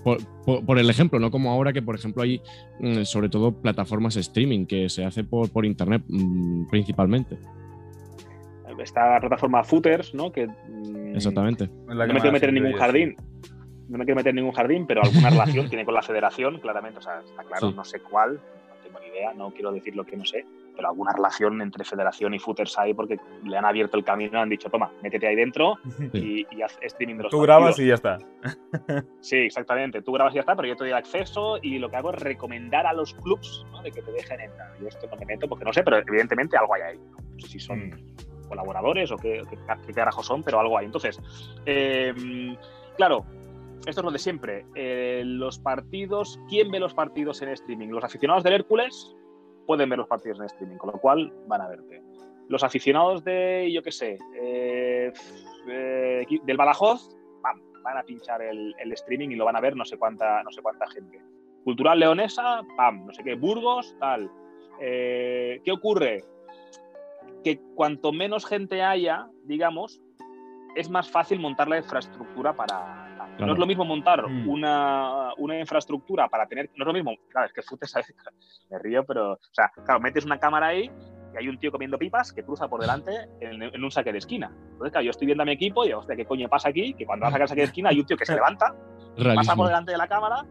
[0.04, 2.42] por, el ejemplo, no como ahora que, por ejemplo, hay
[2.80, 7.38] mm, sobre todo plataformas streaming que se hace por, internet mm, principalmente.
[8.80, 10.32] Está la plataforma Footers, ¿no?
[10.32, 11.68] Que, mm, Exactamente.
[11.88, 13.16] No que me quiero meter en ningún jardín.
[13.90, 17.00] No me quiero meter en ningún jardín, pero alguna relación tiene con la federación, claramente.
[17.00, 17.76] O sea, está claro, Sí.
[17.76, 20.88] no sé cuál, no tengo ni idea, no quiero decir lo que no sé, pero
[20.88, 24.70] alguna relación entre federación y footers hay porque le han abierto el camino han dicho,
[24.70, 25.76] toma, métete ahí dentro
[26.14, 27.86] y, y haz streaming de los Tú grabas partidos".
[27.86, 28.18] y ya está.
[29.20, 30.02] Sí, exactamente.
[30.02, 32.20] Tú grabas y ya está, pero yo te doy acceso y lo que hago es
[32.22, 33.84] recomendar a los clubs ¿no?
[33.84, 34.70] de que te dejen entrar.
[34.82, 37.00] Yo esto no me meto porque no sé, pero evidentemente algo hay ahí.
[37.12, 37.18] ¿no?
[37.48, 37.92] Si son Mm.
[38.54, 40.86] Colaboradores o qué, qué, qué carajo son, pero algo hay.
[40.86, 41.20] Entonces,
[41.66, 42.14] eh,
[42.96, 43.26] claro,
[43.88, 44.66] esto es lo de siempre.
[44.76, 47.88] Eh, los partidos, ¿quién ve los partidos en streaming?
[47.88, 49.16] Los aficionados del Hércules
[49.66, 52.02] pueden ver los partidos en streaming, con lo cual van a verte.
[52.48, 55.12] Los aficionados de, yo qué sé, eh,
[55.66, 59.86] del Badajoz, pam, van a pinchar el, el streaming y lo van a ver no
[59.86, 61.20] sé cuánta, no sé cuánta gente.
[61.64, 64.30] Cultural Leonesa, pam, no sé qué, Burgos, tal.
[64.80, 66.26] ¿Qué ocurre?
[67.44, 70.02] Que cuanto menos gente haya, digamos,
[70.76, 73.00] es más fácil montar la infraestructura para.
[73.40, 74.48] No es lo mismo montar Mm.
[74.50, 76.70] una, una infraestructura para tener.
[76.76, 77.12] No es lo mismo.
[77.30, 78.14] Claro, es que fute, ¿sabes?
[78.70, 79.34] Me río, pero.
[79.34, 80.90] O sea, claro, metes una cámara ahí
[81.34, 84.20] y hay un tío comiendo pipas que cruza por delante en, en un saque de
[84.20, 84.52] esquina.
[84.72, 86.94] Entonces, claro, yo estoy viendo a mi equipo y digo, hostia, ¿qué coño pasa aquí?
[86.94, 88.76] Que cuando va a sacar el saque de esquina hay un tío que se levanta,
[89.36, 90.46] pasa por delante de la cámara,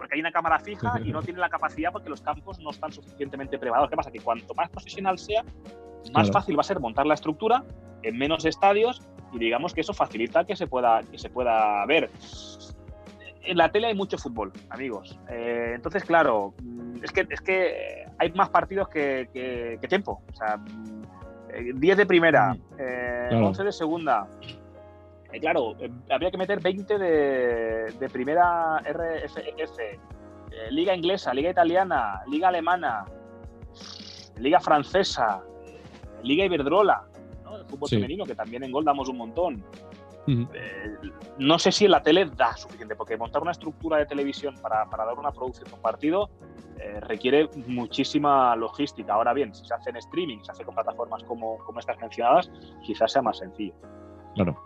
[0.00, 2.90] porque hay una cámara fija y no tiene la capacidad porque los campos no están
[2.90, 3.90] suficientemente preparados.
[3.90, 4.10] ¿Qué pasa?
[4.10, 6.32] Que cuanto más profesional sea, más Claro.
[6.32, 7.62] fácil va a ser montar la estructura
[8.02, 12.10] en menos estadios y digamos que eso facilita que se pueda, que se pueda ver.
[13.42, 15.18] En la tele hay mucho fútbol, amigos.
[15.30, 20.22] Eh, entonces, claro, mm, es que, es que hay más partidos que, que- que tiempo.
[20.32, 21.02] O sea, mm,
[21.52, 23.48] eh, 10 de primera, eh, Claro.
[23.48, 24.26] 11 de segunda.
[25.32, 29.98] Eh, claro, eh, habría que meter 20 de, de primera RFF, eh,
[30.70, 33.04] Liga Inglesa, Liga Italiana, Liga Alemana,
[34.38, 35.42] Liga Francesa,
[36.22, 37.04] Liga Iberdrola,
[37.44, 37.56] ¿no?
[37.56, 37.96] el fútbol Sí.
[37.96, 39.64] femenino, que también en gol damos un montón.
[40.26, 40.96] Eh,
[41.38, 44.84] no sé si en la tele da suficiente, porque montar una estructura de televisión para,
[44.88, 46.30] para dar una producción de un partido
[46.78, 49.14] eh, requiere muchísima logística.
[49.14, 52.48] Ahora bien, si se hace en streaming, se hace con plataformas como, como estas mencionadas,
[52.84, 53.74] quizás sea más sencillo.
[54.36, 54.56] Claro.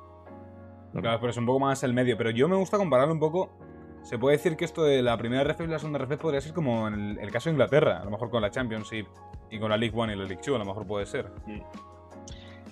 [1.00, 2.16] Claro, pero es un poco más el medio.
[2.16, 3.50] Pero yo me gusta compararlo un poco.
[4.02, 6.52] Se puede decir que esto de la primera RF y la segunda RF podría ser
[6.52, 8.00] como en el, el caso de Inglaterra.
[8.00, 9.06] A lo mejor con la Championship
[9.50, 11.30] y con la League One y la League Two, a lo mejor puede ser.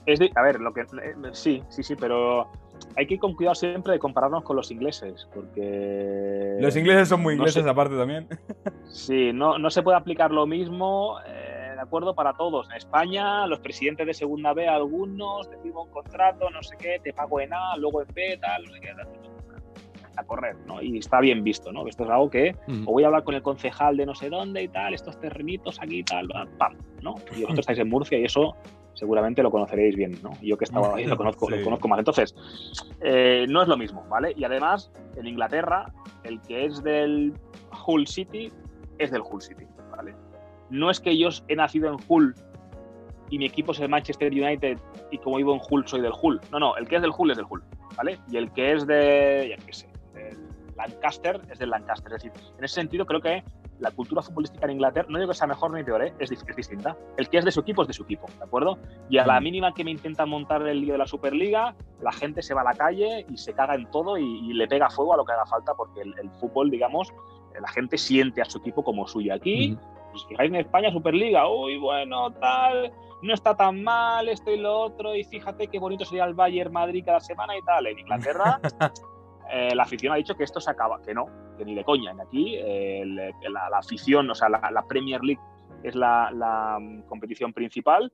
[0.07, 2.49] Es de- a ver, lo que eh, sí, sí, sí, pero
[2.97, 7.23] hay que ir con cuidado siempre de compararnos con los ingleses, porque Los ingleses son
[7.23, 8.29] muy no ingleses aparte también.
[8.91, 11.52] Sí, no, no se puede aplicar lo mismo, eh,
[11.83, 12.69] acuerdo, para todos.
[12.71, 17.01] En España, los presidentes de segunda B, algunos, te firmo un contrato, no sé qué,
[17.03, 19.09] te pago en A, luego en B, tal, no sé qué, tal,
[20.17, 20.83] a correr, ¿no?
[20.83, 21.87] Y está bien visto, ¿no?
[21.89, 22.55] Esto es algo que
[22.87, 25.81] o voy a hablar con el concejal de no sé dónde y tal, estos terrenitos
[25.81, 27.15] aquí tal, pam, ¿no?
[27.35, 28.55] Y vosotros estáis en Murcia y eso
[28.93, 30.33] seguramente lo conoceréis bien, ¿no?
[30.43, 31.57] Yo que estaba ahí lo conozco, Sí.
[31.57, 31.99] lo conozco más.
[31.99, 32.35] Entonces,
[33.01, 34.35] eh, no es lo mismo, ¿vale?
[34.37, 35.87] Y además, en Inglaterra,
[36.25, 37.33] el que es del
[37.87, 38.53] Hull City
[38.99, 39.65] es del Hull City,
[39.97, 40.15] ¿vale?
[40.73, 42.35] No es que yo he nacido en Hull
[43.31, 44.79] y mi equipo es el Manchester United
[45.11, 46.41] y como vivo en Hull soy del Hull.
[46.51, 47.63] No, no, el que es del Hull es del Hull,
[47.97, 48.19] ¿vale?
[48.31, 50.39] Y el que es de, ya qué sé, del
[50.77, 52.13] Lancaster es del Lancaster.
[52.15, 53.45] Es decir, en ese sentido creo que
[53.81, 56.15] la cultura futbolística en Inglaterra, no digo que sea mejor ni peor, ¿eh?
[56.21, 56.97] es, es distinta.
[57.17, 58.79] El que es de su equipo es de su equipo, ¿de acuerdo?
[59.11, 59.45] Y a la Mm.
[59.45, 62.65] mínima que me intentan montar el lío de la Superliga, la gente se va a
[62.65, 65.33] la calle y se caga en todo y, y le pega fuego a lo que
[65.33, 67.11] haga falta porque el, el fútbol, digamos,
[67.55, 69.35] eh, la gente siente a su equipo como suyo.
[69.35, 69.77] Aquí.
[70.15, 74.79] Os fijáis en España, Superliga, uy, bueno, tal, no está tan mal, esto y lo
[74.81, 77.87] otro, y fíjate qué bonito sería el Bayern Madrid cada semana y tal.
[77.87, 78.61] En Inglaterra,
[79.53, 82.11] eh, la afición ha dicho que esto se acaba, que no, que ni de coña.
[82.11, 85.41] En aquí, eh, que la, la afición, o sea, la, la Premier League
[85.83, 88.13] es la, la, mm, competición principal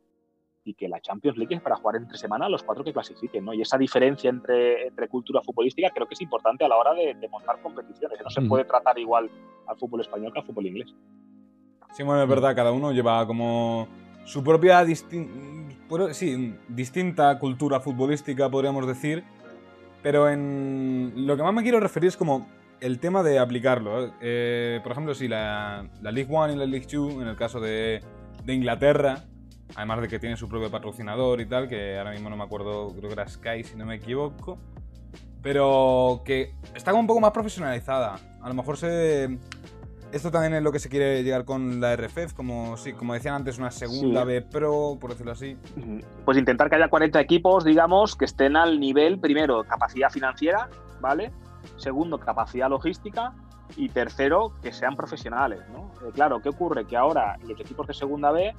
[0.65, 3.55] y que la Champions League es para jugar entre semana los cuatro que clasifiquen, ¿no?
[3.55, 7.15] Y esa diferencia entre, entre cultura futbolística creo que es importante a la hora de,
[7.15, 8.21] de montar competiciones.
[8.23, 8.49] No se Ujú.
[8.51, 9.31] puede tratar igual
[9.67, 10.95] al fútbol español que al fútbol inglés.
[11.99, 13.89] Sí, bueno, es verdad, cada uno lleva como
[14.25, 14.87] su propia
[16.13, 19.25] sí, distinta cultura futbolística, podríamos decir.
[20.01, 22.47] Pero en lo que más me quiero referir es como
[22.79, 24.05] el tema de aplicarlo.
[24.05, 24.13] ¿eh?
[24.21, 27.59] Eh, por ejemplo, si la, la League One y la League Two, en el caso
[27.59, 28.01] de,
[28.45, 29.25] de Inglaterra,
[29.75, 32.91] además de que tiene su propio patrocinador y tal, que ahora mismo no me acuerdo,
[32.91, 34.57] creo que era Sky, si no me equivoco.
[35.43, 38.21] Pero que está como un poco más profesionalizada.
[38.41, 39.37] A lo mejor se,
[40.13, 43.35] esto también es lo que se quiere llegar con la RFEF, como, sí, como decían
[43.35, 44.27] antes, una segunda Sí.
[44.27, 45.57] B Pro, por decirlo así.
[46.25, 50.69] Pues intentar que haya 40 equipos, digamos, que estén al nivel, primero, capacidad financiera,
[51.01, 51.33] ¿vale?
[51.77, 53.33] Segundo, capacidad logística.
[53.77, 55.93] Y tercero, que sean profesionales, ¿no?
[56.07, 56.87] Eh, claro, ¿qué ocurre?
[56.87, 58.55] Que ahora los equipos de segunda B,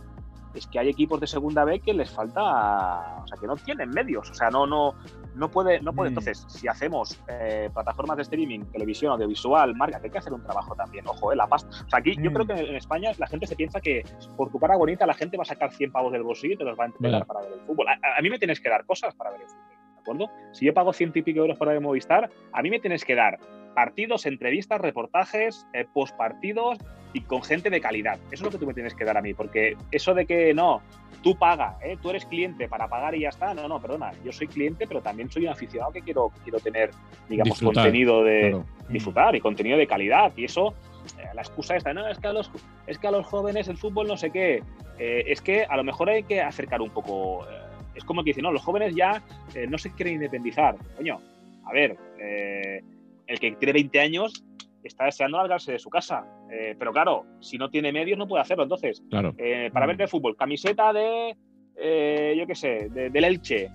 [0.54, 3.90] es que hay equipos de segunda B que les falta, o sea, que no tienen
[3.90, 4.94] medios, o sea, no, no,
[5.39, 6.10] no puede, no puede.
[6.10, 6.13] Mm.
[6.19, 10.43] Entonces, si hacemos eh, plataformas de streaming, televisión, audiovisual, marca, que hay que hacer un
[10.43, 11.69] trabajo también, ojo, eh, la pasta.
[11.69, 12.34] O sea, aquí yo Mm.
[12.34, 14.04] creo que en España la gente se piensa que
[14.38, 16.63] por tu cara bonita la gente va a sacar 100 pavos del bolsillo y te
[16.63, 17.88] los va a entregar para ver el fútbol.
[17.88, 20.30] A, a mí me tienes que dar cosas para ver el fútbol, ¿de acuerdo?
[20.54, 23.15] Si yo pago ciento y pico euros para ver Movistar, a mí me tienes que
[23.15, 23.39] dar
[23.80, 26.80] partidos, entrevistas, reportajes, eh, postpartidos
[27.13, 28.20] y con gente de calidad.
[28.26, 30.54] Eso es lo que tú me tienes que dar a mí, porque eso de que
[30.54, 30.82] no,
[31.24, 31.96] tú paga, ¿eh?
[32.02, 35.02] tú eres cliente para pagar y ya está, no, no, perdona, yo soy cliente, pero
[35.02, 36.92] también soy un aficionado que quiero, quiero tener,
[37.30, 38.65] digamos, Disfrutar, contenido de, Claro.
[38.89, 40.34] disfrutar y contenido de calidad.
[40.36, 40.74] Y eso,
[41.18, 42.52] eh, la excusa esta, no, es que a los,
[42.86, 44.62] es que a los jóvenes el fútbol no sé qué.
[44.98, 47.46] Eh, es que a lo mejor hay que acercar un poco.
[47.50, 47.62] eh,
[47.96, 49.24] es como que dicen, no, los jóvenes ya
[49.70, 50.76] no se quieren independizar.
[50.98, 51.20] Coño,
[51.65, 52.82] a ver, eh,
[53.30, 54.44] el que tiene 20 años
[54.84, 56.26] está deseando largarse de su casa.
[56.52, 58.63] Eh, pero claro, si no tiene medios no puede hacerlo.
[58.63, 59.34] Entonces, Claro.
[59.38, 59.89] eh, para Mm.
[59.89, 61.36] ver el fútbol, camiseta de,
[61.78, 63.70] eh, yo qué sé, de- del Elche.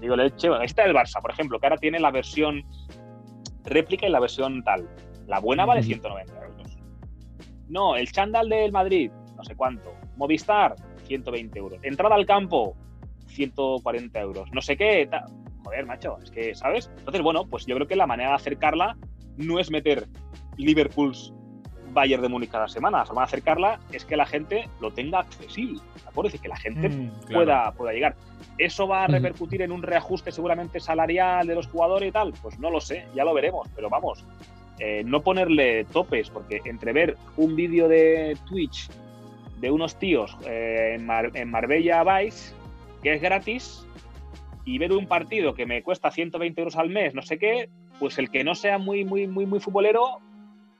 [0.00, 2.62] Digo el Elche, bueno, esta del Barça, por ejemplo, que ahora tiene la versión
[3.64, 4.88] réplica y la versión tal.
[5.26, 5.88] La buena vale Ujú.
[5.88, 6.78] 190 euros.
[7.68, 9.92] No, el chándal del Madrid, no sé cuánto.
[10.16, 10.74] Movistar,
[11.04, 11.78] 120 euros.
[11.82, 12.76] Entrada al campo,
[13.26, 14.50] 140 euros.
[14.52, 15.08] No sé qué.
[15.64, 16.90] Joder, macho, es que, ¿sabes?
[16.98, 18.96] Entonces, bueno, pues yo creo que la manera de acercarla
[19.36, 20.06] no es meter
[20.56, 21.32] Liverpool's
[21.92, 22.98] Bayern de Múnich cada semana.
[22.98, 25.80] La forma de acercarla es que la gente lo tenga accesible.
[26.02, 26.26] ¿De acuerdo?
[26.28, 27.32] Es decir, que la gente Mm, claro.
[27.44, 28.16] pueda, pueda llegar.
[28.58, 32.32] ¿Eso va a repercutir en un reajuste seguramente salarial de los jugadores y tal?
[32.42, 34.24] Pues no lo sé, ya lo veremos, pero vamos,
[34.78, 38.88] eh, no ponerle topes, porque entre ver un vídeo de Twitch
[39.60, 42.52] de unos tíos eh, en, Mar- en Marbella Vice,
[43.02, 43.86] que es gratis,
[44.64, 48.18] y ver un partido que me cuesta 120 euros al mes, no sé qué, pues
[48.18, 50.20] el que no sea muy, muy, muy, muy futbolero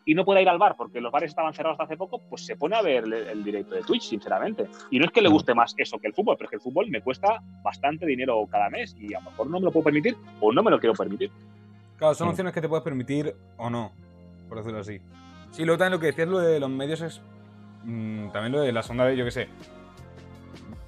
[0.07, 2.45] y no pueda ir al bar porque los bares estaban cerrados hasta hace poco, pues
[2.45, 4.67] se pone a ver el, el directo de Twitch, sinceramente.
[4.91, 6.63] Y no es que le guste más eso que el fútbol, pero es que el
[6.63, 9.85] fútbol me cuesta bastante dinero cada mes y a lo mejor no me lo puedo
[9.85, 11.31] permitir o no me lo quiero permitir.
[11.97, 12.31] Claro, son Claro.
[12.33, 13.93] opciones que te puedes permitir o no,
[14.49, 15.01] por decirlo así.
[15.53, 17.23] Sí, luego también lo que decías lo de los medios es
[17.85, 19.49] mm, también lo de la sonda de, yo qué sé.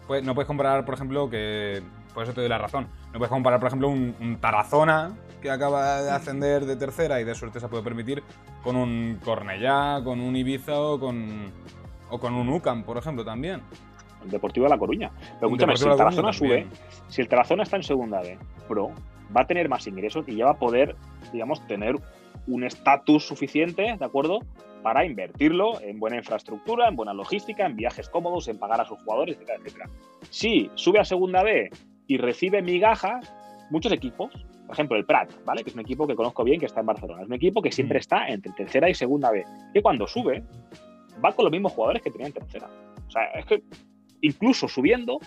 [0.06, 1.82] Pues, no puedes comparar, por ejemplo, que.
[2.16, 2.88] Por eso te doy la razón.
[3.12, 7.24] No puedes comparar, por ejemplo, un, un Tarazona que acaba de ascender de tercera y
[7.24, 8.22] de suerte se puede permitir
[8.62, 11.52] con un Cornellá, con un Ibiza o con.
[12.08, 13.60] O con un UCAM, por ejemplo, también.
[14.24, 15.10] el Deportivo de La Coruña.
[15.34, 16.66] Pero escúchame, si el Tarazona sube,
[17.08, 18.92] si el Tarazona está en segunda B, Pro,
[19.36, 20.96] va a tener más ingresos y ya va a poder,
[21.34, 21.96] digamos, tener
[22.46, 24.38] un estatus suficiente, ¿de acuerdo?
[24.82, 28.98] Para invertirlo en buena infraestructura, en buena logística, en viajes cómodos, en pagar a sus
[29.00, 29.90] jugadores, etcétera, etcétera.
[30.30, 31.68] Si sube a segunda B
[32.06, 33.32] y recibe migajas,
[33.70, 34.32] muchos equipos,
[34.66, 35.62] por ejemplo, el Prat, ¿vale?
[35.62, 37.22] Que es un equipo que conozco bien, que está en Barcelona.
[37.22, 38.00] Es un equipo que siempre mm.
[38.00, 39.44] está entre tercera y segunda B.
[39.72, 40.44] Que cuando sube,
[41.24, 42.68] va con los mismos jugadores que tenía en tercera.
[43.06, 43.62] O sea, es que
[44.22, 45.18] incluso subiendo,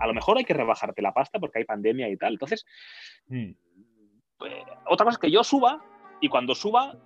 [0.00, 2.32] a lo mejor hay que rebajarte la pasta porque hay pandemia y tal.
[2.32, 2.66] Entonces,
[3.28, 3.52] mm.
[4.38, 4.52] pues,
[4.88, 5.80] otra cosa es que yo suba
[6.20, 6.96] y cuando suba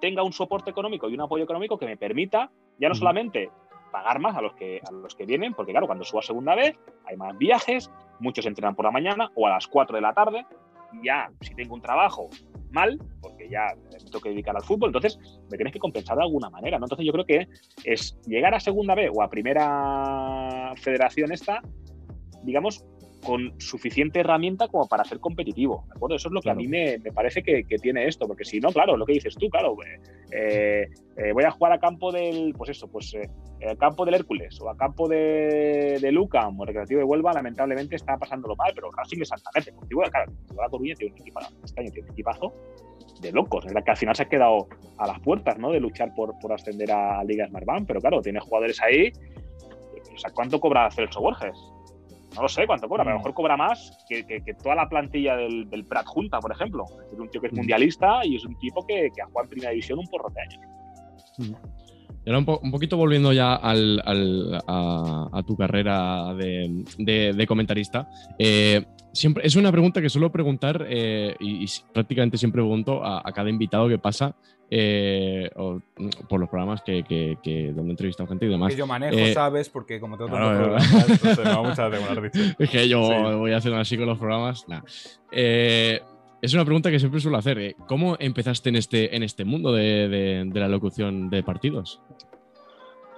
[0.00, 3.50] tenga un soporte económico y un apoyo económico que me permita ya no solamente
[3.90, 6.76] pagar más a los que a los que vienen, porque claro, cuando suba segunda vez
[7.06, 10.46] hay más viajes, muchos entrenan por la mañana o a las 4 de la tarde,
[11.02, 12.28] ya si tengo un trabajo
[12.70, 15.18] mal, porque ya me tengo que dedicar al fútbol, entonces
[15.50, 16.86] me tienes que compensar de alguna manera, ¿no?
[16.86, 17.48] Entonces yo creo que
[17.84, 21.62] es llegar a segunda B o a primera federación esta,
[22.42, 22.84] digamos,
[23.24, 25.84] con suficiente herramienta como para ser competitivo.
[25.88, 26.16] ¿de acuerdo?
[26.16, 28.96] Eso es lo que a mí me, parece que, tiene esto, porque si no, claro,
[28.96, 29.76] lo que dices tú, claro,
[30.30, 33.28] eh, eh, voy a jugar a campo del, pues eso, pues eh,
[33.78, 38.16] campo del Hércules o a campo de, de Lucam o Recreativo de Huelva, lamentablemente está
[38.16, 39.72] pasándolo mal, pero Racing exactamente.
[39.72, 42.54] Contigo, claro, la Coruña tiene un equipazo, este año tiene un equipazo
[43.20, 43.64] de locos.
[43.64, 45.70] Es verdad que al final se ha quedado a las puertas, ¿no?
[45.70, 49.12] De luchar por, por ascender a Liga Smartbank, pero claro, tiene jugadores ahí.
[50.14, 51.56] O sea, ¿cuánto cobra Celso Borges?
[52.36, 53.22] no lo sé cuánto cobra, pero a lo mm.
[53.22, 56.84] mejor cobra más que, toda la plantilla del, Prat Junta, por ejemplo.
[57.12, 57.56] Es un tío que es mm.
[57.56, 60.60] mundialista y es un tipo que, ha jugado en primera división un porro de años.
[61.38, 61.75] Mm.
[62.26, 68.08] Era un, poquito volviendo ya a, tu carrera de, comentarista.
[68.36, 73.48] Eh, siempre, es una pregunta que suelo preguntar eh, y, prácticamente siempre pregunto a, cada
[73.48, 74.34] invitado que pasa
[74.68, 75.80] eh, o,
[76.28, 78.72] por los programas que, que, donde he entrevistado gente y demás.
[78.72, 79.68] Que yo manejo, eh, ¿sabes?
[79.68, 81.92] Porque como tengo tantos programas, entonces no muchas
[82.32, 82.54] dicho.
[82.58, 84.66] Es que yo voy a hacer así con los programas.
[86.42, 87.74] Es una pregunta que siempre suelo hacer.
[87.88, 92.00] ¿Cómo empezaste en este, en este mundo de, de, la locución de partidos?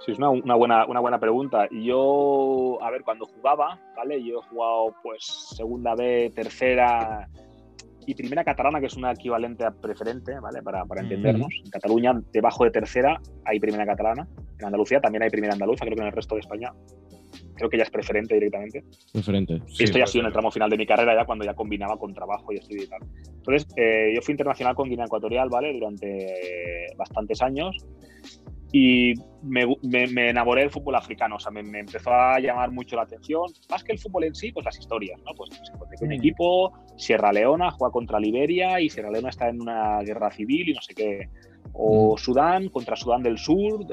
[0.09, 1.67] Sí, es una, una, buena, una buena pregunta.
[1.71, 4.23] Yo, a ver, cuando jugaba, ¿vale?
[4.23, 7.27] Yo he jugado pues segunda B, tercera,
[8.09, 10.63] y primera catalana, que es una equivalente a preferente, ¿vale?
[10.63, 11.49] Para, para entendernos.
[11.63, 14.27] En Cataluña, debajo de tercera, hay primera catalana.
[14.57, 16.73] En Andalucía también hay primera andaluza, creo que en el resto de España
[17.55, 18.83] creo que ya es preferente directamente.
[19.13, 19.61] Preferente.
[19.77, 21.97] esto ya ha sido en el tramo final de mi carrera, ya cuando ya combinaba
[21.97, 23.01] con trabajo y estudio y tal.
[23.27, 25.71] Entonces, eh, yo fui internacional con Guinea Ecuatorial, ¿vale?
[25.73, 27.75] Durante bastantes años
[28.71, 33.45] y me, enamoré del fútbol africano, o sea, me, empezó a llamar mucho la atención,
[33.69, 35.33] más que el fútbol en sí, pues las historias, ¿no?
[35.35, 36.13] Pues se pues, un mm.
[36.13, 40.73] equipo, Sierra Leona juega contra Liberia y Sierra Leona está en una guerra civil y
[40.73, 41.29] no sé qué,
[41.73, 42.17] o mm.
[42.17, 43.85] Sudán contra Sudán del Sur,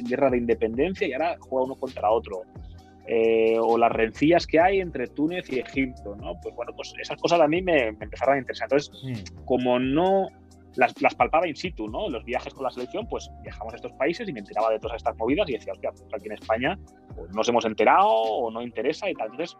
[0.00, 2.42] guerra de independencia y ahora juega uno contra otro.
[3.06, 6.40] Eh, o las rencillas que hay entre Túnez y Egipto, ¿no?
[6.42, 8.66] Pues bueno, pues esas cosas a mí me, empezaron a interesar.
[8.70, 9.44] Entonces, mm.
[9.44, 10.28] como no
[10.76, 12.08] las, palpaba in situ, ¿no?
[12.08, 14.96] Los viajes con la selección, pues viajamos a estos países y me enteraba de todas
[14.96, 16.78] estas movidas y decía, hostia, pues aquí en España
[17.14, 19.30] pues, nos hemos enterado o no interesa y tal.
[19.30, 19.56] Entonces,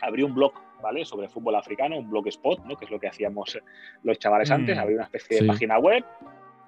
[0.00, 1.04] abrí un blog, ¿vale?
[1.04, 2.76] Sobre fútbol africano, un blog spot, ¿no?
[2.76, 3.58] Que es lo que hacíamos
[4.02, 6.04] los chavales mm, antes, abrí una especie de página web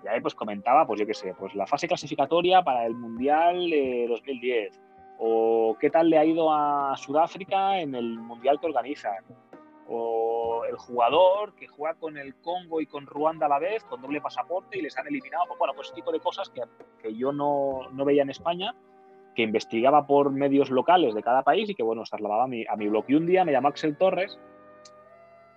[0.05, 3.71] y ahí pues comentaba, pues yo qué sé, pues la fase clasificatoria para el Mundial
[4.09, 4.81] 2010
[5.19, 9.25] o qué tal le ha ido a Sudáfrica en el Mundial que organizan
[9.89, 14.01] o el jugador que juega con el Congo y con Ruanda a la vez, con
[14.01, 15.45] doble pasaporte y les han eliminado.
[15.47, 16.63] Pues, bueno, pues ese tipo de cosas que,
[17.03, 18.75] que yo no, no, veía en España,
[19.35, 22.77] que investigaba por medios locales de cada país y que, bueno, trasladaba a mi, a
[22.77, 23.05] mi blog.
[23.09, 24.39] Y un día me llamó Axel Torres,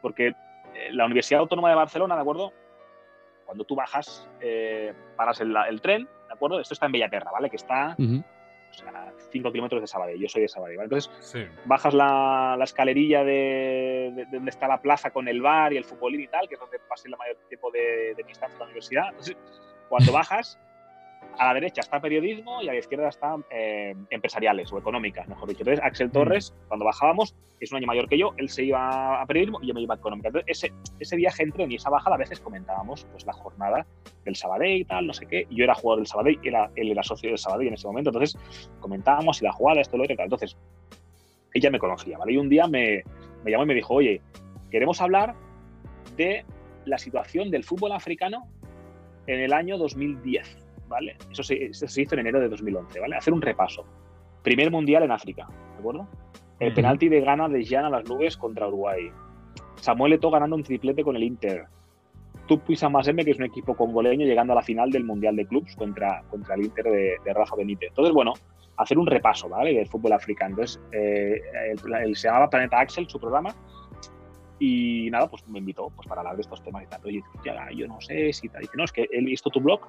[0.01, 0.27] porque
[0.73, 2.51] eh, la Universidad Autónoma de Barcelona, ¿de acuerdo?
[3.45, 6.59] Cuando tú bajas, eh, paras el, tren, ¿de acuerdo?
[6.59, 7.49] Esto está en Bellaterra, ¿vale?
[7.49, 7.95] Que está
[8.69, 11.11] o sea, 5 kilómetros de Sabadell, yo soy de Sabadell, Entonces,
[11.65, 16.21] bajas la, la escalerilla de, donde está la plaza con el bar y el futbolín
[16.21, 18.65] y tal, que es donde pasé el mayor tiempo de, de mi estancia en la
[18.65, 19.09] universidad.
[19.09, 19.37] Entonces,
[19.89, 20.59] cuando bajas,
[21.37, 25.49] a la derecha está periodismo y a la izquierda están eh, empresariales o económicas, mejor
[25.49, 25.61] dicho.
[25.61, 26.67] Entonces, Axel Torres, mm.
[26.67, 29.73] cuando bajábamos, es un año mayor que yo, él se iba a periodismo y yo
[29.73, 30.29] me iba a económica.
[30.29, 33.85] Entonces, ese, ese viaje entre y esa bajada, a veces comentábamos pues, la jornada
[34.25, 35.47] del Sabadell y tal, no sé qué.
[35.49, 38.09] Yo era jugador del Sabadell, era, él era socio del Sabadell en ese momento.
[38.09, 38.37] Entonces,
[38.79, 40.57] comentábamos y la jugada, esto, lo otro, Entonces,
[41.53, 42.33] ella me conocía, ¿vale?
[42.33, 43.03] Y un día me,
[43.43, 44.21] me llamó y me dijo, oye,
[44.69, 45.35] queremos hablar
[46.15, 46.45] de
[46.85, 48.47] la situación del fútbol africano
[49.27, 51.17] en el año 2010 ¿vale?
[51.31, 53.15] Eso se, hizo en enero de 2011, ¿vale?
[53.15, 53.85] Hacer un repaso.
[54.43, 56.07] Primer mundial en África, ¿de acuerdo?
[56.59, 59.11] El penalti de Ghana de Jan a las nubes contra Uruguay.
[59.75, 61.65] Samuel Eto'o ganando un triplete con el Inter.
[62.47, 65.75] Tupu y que es un equipo congoleño, llegando a la final del Mundial de Clubs
[65.75, 67.89] contra, contra el Inter de, Rafa Benítez.
[67.89, 68.33] Entonces, bueno,
[68.77, 69.73] hacer un repaso, ¿vale?
[69.73, 70.51] Del fútbol africano.
[70.51, 73.53] Entonces, eh, el- el- se llamaba Planeta Axel, su programa,
[74.59, 77.01] y nada, pues me invitó pues, para hablar de estos temas y tal.
[77.75, 78.61] Yo no sé si tal.
[78.61, 79.81] Dice, no, es que he visto tu blog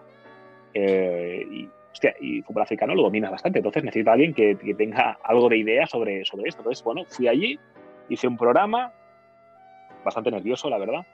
[0.75, 4.75] eh, y, hostia, y fútbol africano lo dominas bastante, entonces necesito a alguien que, que
[4.75, 6.61] tenga algo de idea sobre, sobre esto.
[6.61, 7.59] Entonces, bueno, fui allí,
[8.09, 8.93] hice un programa,
[10.05, 11.07] bastante nervioso, la verdad.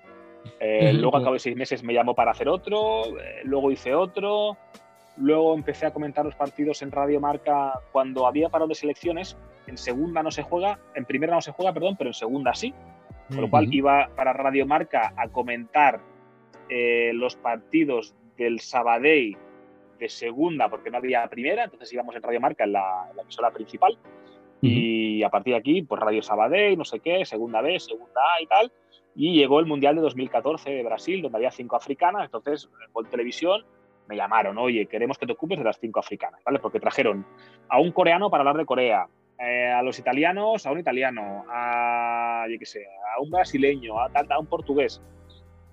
[0.61, 3.95] Eh, luego, a cabo de seis meses, me llamó para hacer otro, eh, luego hice
[3.95, 4.57] otro,
[5.17, 9.37] luego empecé a comentar los partidos en Radio Marca cuando había parado de selecciones.
[9.67, 12.75] En segunda no se juega, en primera no se juega, perdón, pero en segunda sí.
[13.29, 15.99] Con lo cual iba para Radio Marca a comentar
[16.69, 19.37] eh, los partidos del Sabadell
[19.99, 23.23] de segunda, porque no había primera, entonces íbamos en Radio Marca en la, en la
[23.23, 23.97] emisora principal.
[24.61, 28.43] Y a partir de aquí, pues Radio Sabadell, no sé qué, segunda B, segunda A
[28.43, 28.73] y tal.
[29.15, 32.25] Y llegó el Mundial de 2014 de Brasil, donde había cinco africanas.
[32.25, 33.63] Entonces, en Gol Televisión
[34.09, 36.61] me llamaron, oye, queremos que te ocupes de las cinco africanas, ¿vale?
[36.61, 37.27] Porque trajeron
[37.69, 39.07] a un coreano para hablar de Corea,
[39.39, 44.39] eh, a los italianos a un italiano, a, yo qué sé, a un brasileño, a
[44.39, 45.03] un portugués,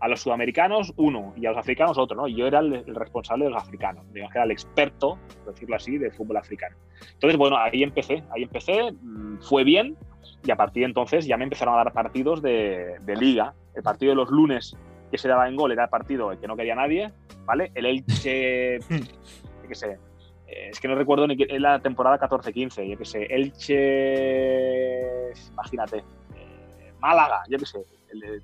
[0.01, 2.27] a los sudamericanos uno y a los africanos otro, ¿no?
[2.27, 5.75] Yo era el, el responsable de los africanos, digamos que era el experto, por decirlo
[5.75, 6.75] así, de fútbol africano.
[7.13, 9.95] Entonces, bueno, ahí empecé, ahí empecé, mm, fue bien
[10.43, 13.53] y a partir de entonces ya me empezaron a dar partidos de, de liga.
[13.75, 14.75] El partido de los lunes
[15.11, 17.11] que se daba en gol era el partido que no quería nadie,
[17.45, 17.71] ¿vale?
[17.75, 19.99] El Elche, yo qué sé,
[20.47, 25.31] eh, es que no recuerdo ni que es la temporada 14-15, yo qué sé, Elche,
[25.51, 25.97] imagínate,
[26.35, 27.79] eh, Málaga, yo qué sé,
[28.11, 28.41] el- el-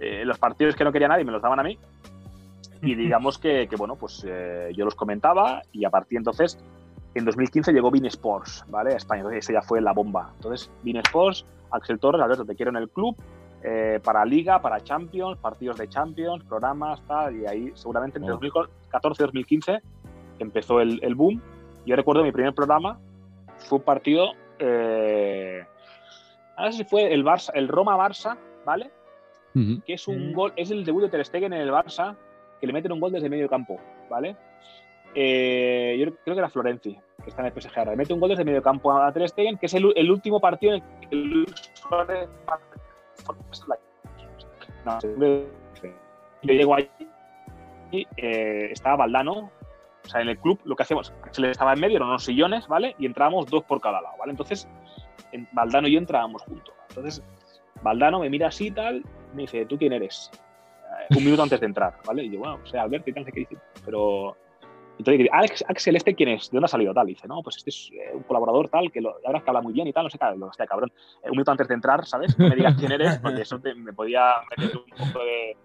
[0.00, 1.78] eh, los partidos que no quería nadie me los daban a mí
[2.82, 6.58] y digamos que, que, bueno, pues eh, yo los comentaba y a partir de entonces,
[7.14, 8.92] en 2015 llegó Bean Sports, ¿vale?
[8.92, 10.32] A España, entonces eso ya fue la bomba.
[10.36, 13.16] Entonces, Bean Sports, Axel Torres, Alberto, te quiero en el club,
[13.62, 18.38] eh, para Liga, para Champions, partidos de Champions, programas, tal, y ahí seguramente entre Oh.
[18.38, 19.82] 2014 y 2015
[20.38, 21.40] empezó el, el boom.
[21.86, 22.98] Yo recuerdo mi primer programa
[23.68, 25.64] fue un partido, eh,
[26.58, 28.90] no sé si fue el Barça, el Roma-Barça, ¿vale?
[29.86, 30.34] Que es un Mm.
[30.34, 32.16] gol, es el debut de Ter Stegen en el Barça,
[32.60, 33.78] que le meten un gol desde medio campo,
[34.10, 34.36] ¿vale?
[35.14, 37.92] Eh, yo creo que era Florenzi, que está en el PSG ahora.
[37.92, 40.40] Le mete un gol desde medio campo a Ter Stegen, que es el, el último
[40.40, 42.28] partido en el que Luis Suárez
[44.84, 44.98] no,
[46.42, 46.88] yo llego allí
[47.90, 49.50] y eh, estaba Valdano,
[50.04, 52.24] o sea, en el club lo que hacemos, se le estaba en medio, eran unos
[52.24, 52.94] sillones, ¿vale?
[52.98, 54.32] Y entrábamos dos por cada lado, ¿vale?
[54.32, 54.68] Entonces,
[55.32, 56.74] en- Valdano y yo entrábamos juntos.
[56.88, 57.22] Entonces,
[57.82, 59.02] Valdano me mira así y tal,
[59.34, 60.30] me dice, ¿tú quién eres?
[61.10, 62.24] Eh, un minuto antes de entrar, ¿vale?
[62.24, 63.56] Y yo, bueno, o sea, Alberto y tal, qué dice.
[63.84, 64.36] Pero.
[64.96, 66.48] Entonces, Alex, Axel, ¿este quién es?
[66.50, 67.08] ¿De dónde ha salido tal?
[67.10, 69.42] Y dice, no, pues este es eh, un colaborador tal, que lo, la verdad es
[69.42, 70.92] que habla muy bien y tal, no sé qué, lo hostia, cabrón.
[71.22, 72.38] Eh, un minuto antes de entrar, ¿sabes?
[72.38, 75.56] No me digas quién eres, porque eso te- me podía meter un poco de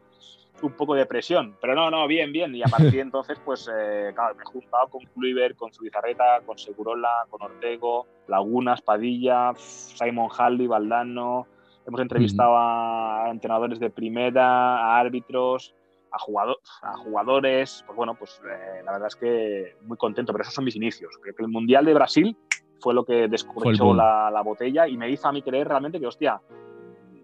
[0.61, 3.69] un poco de presión, pero no, no, bien, bien, y a partir de entonces, pues,
[3.73, 9.53] eh, claro, me he juntado con Kluivert, con Zubizarreta, con Segurola, con Ortego, Lagunas, Padilla,
[9.55, 11.47] Simon Halley, Valdano,
[11.87, 15.75] hemos entrevistado a entrenadores de primera, a árbitros,
[16.11, 20.43] a, jugador, a jugadores, pues bueno, pues eh, la verdad es que muy contento, pero
[20.43, 21.17] esos son mis inicios.
[21.21, 22.37] Creo que el Mundial de Brasil
[22.79, 23.97] fue lo que boom.
[23.97, 26.41] la, la botella y me hizo a mí creer realmente que, hostia,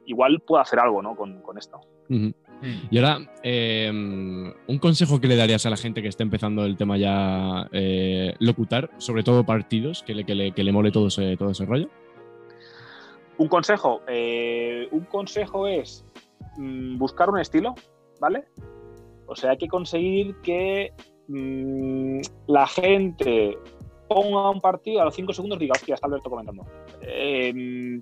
[0.06, 1.16] igual puedo hacer algo, ¿no?
[1.16, 1.80] Con, con esto.
[2.10, 2.34] Ujú.
[2.90, 6.78] Y ahora, eh, un consejo que le darías a la gente que está empezando el
[6.78, 11.08] tema ya eh, locutar, sobre todo partidos, que le, que le, que le mole todo
[11.08, 11.90] ese, todo ese rollo.
[13.38, 16.06] Un consejo, eh, un consejo es
[16.58, 17.74] mm, buscar un estilo,
[18.20, 18.46] ¿vale?
[19.28, 20.94] O sea, hay que conseguir que
[21.28, 23.58] mm, la gente
[24.08, 26.66] ponga un partido a los 5 segundos diga, hostia, está Alberto comentando.
[27.02, 28.02] Eh,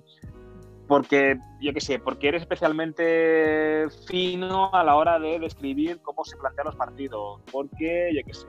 [0.86, 6.36] porque, yo qué sé, porque eres especialmente fino a la hora de describir cómo se
[6.36, 8.46] plantean los partidos, porque, yo qué sé,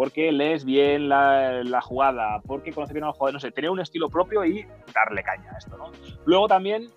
[0.00, 3.80] porque lees bien la, jugada, porque conoces bien a los jugadores, no sé, tener un
[3.80, 5.90] estilo propio y darle caña a esto, ¿no?
[6.24, 6.88] Luego también,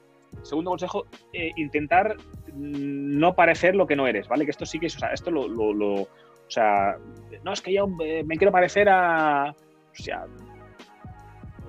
[0.42, 2.16] segundo consejo, eh, intentar
[2.54, 4.46] mm, no parecer lo que no eres, ¿vale?
[4.46, 6.08] Que esto sí que es, o sea, esto lo- o
[6.48, 6.96] sea,
[7.44, 10.26] no, es que yo eh, me quiero parecer a, o sea,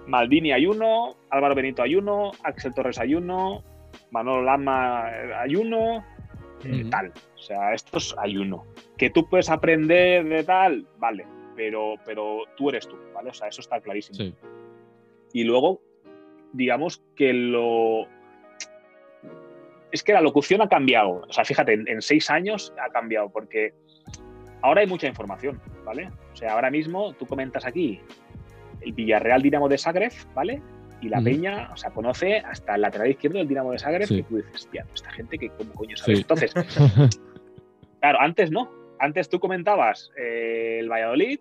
[0.06, 3.64] Maldini hay uno, Álvaro Benito hay uno, Axel Torres hay uno,
[4.12, 6.04] Manolo Lama eh, hay uno,
[6.64, 7.12] eh, tal.
[7.34, 8.64] O sea, estos hay uno.
[8.96, 13.30] Que tú puedes aprender de tal, vale, pero, pero tú eres tú, ¿vale?
[13.30, 14.16] O sea, eso está clarísimo.
[14.16, 14.34] Sí.
[15.32, 15.80] Y luego,
[16.52, 18.06] digamos que lo.
[19.92, 21.24] Es que la locución ha cambiado.
[21.28, 23.74] O sea, fíjate, en, en seis años ha cambiado, porque
[24.62, 26.10] ahora hay mucha información, ¿vale?
[26.32, 28.00] O sea, ahora mismo tú comentas aquí
[28.80, 30.62] el Villarreal Dinamo de Zagreb, ¿vale?
[31.04, 31.20] Y la.
[31.20, 34.16] Peña, o sea, conoce hasta el lateral izquierdo del Dinamo de Zagreb, Sí.
[34.16, 36.16] que tú dices, tía, esta gente que cómo coño sabe.
[36.16, 36.22] Sí.
[36.22, 36.54] Entonces,
[38.00, 38.70] claro, antes no.
[38.98, 41.40] Antes tú comentabas eh, el Valladolid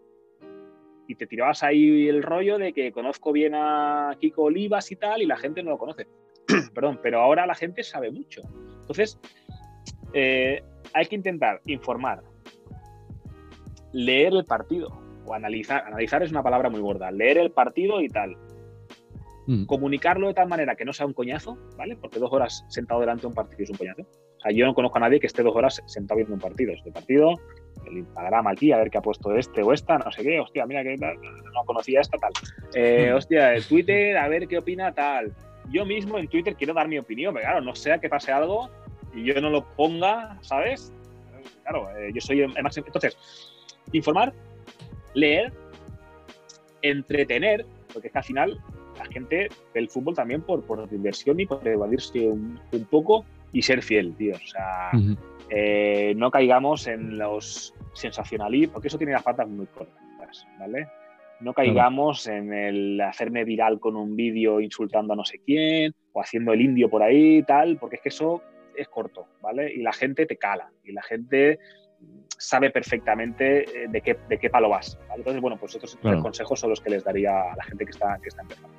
[1.08, 5.22] y te tirabas ahí el rollo de que conozco bien a Kiko Olivas y tal,
[5.22, 6.08] y la gente no lo conoce.
[6.76, 8.42] Perdón, pero ahora la gente sabe mucho.
[8.82, 9.18] Entonces,
[10.14, 10.62] eh,
[10.94, 12.22] hay que intentar informar,
[13.94, 14.90] leer el partido
[15.26, 15.86] o analizar.
[15.86, 17.12] Analizar es una palabra muy gorda.
[17.12, 18.36] Leer el partido y tal.
[19.48, 19.66] Mm.
[19.66, 21.98] Comunicarlo de tal manera que no sea un coñazo, ¿vale?
[21.98, 24.02] Porque dos horas sentado delante de un partido es un coñazo.
[24.04, 26.74] O sea, yo no conozco a nadie que esté dos horas sentado viendo un partido.
[26.74, 27.34] Este partido,
[27.86, 30.40] el Instagram aquí, a ver qué ha puesto este o esta, no sé qué.
[30.40, 32.32] Hostia, mira que tal, no conocía esta, tal.
[32.74, 35.34] Eh, hostia, el Twitter, a ver qué opina tal.
[35.72, 38.70] Yo mismo en Twitter quiero dar mi opinión, pero claro, no sea que pase algo
[39.14, 40.92] y yo no lo ponga, ¿sabes?
[41.64, 42.86] Claro, eh, yo soy el máximo.
[42.88, 43.18] Entonces,
[43.92, 44.34] informar,
[45.14, 45.54] leer,
[46.82, 48.62] entretener, porque es que al final
[49.14, 53.82] gente el fútbol también por, por diversión y por evadirse un, un poco y ser
[53.82, 54.36] fiel, tío.
[54.36, 55.16] O sea, Ujú.
[55.50, 60.88] eh, no caigamos en los sensacionalismos, porque eso tiene las patas muy cortas, ¿vale?
[61.40, 66.22] No caigamos en el hacerme viral con un vídeo insultando a no sé quién o
[66.22, 68.42] haciendo el indio por ahí tal, porque es que eso
[68.76, 69.72] es corto, ¿vale?
[69.74, 71.60] Y la gente te cala y la gente
[72.38, 74.98] sabe perfectamente eh, de qué, de qué palo vas.
[75.08, 75.20] ¿vale?
[75.22, 76.22] Entonces, bueno, pues estos Claro.
[76.22, 78.70] consejos son los que les daría a la gente que está, que está empezando.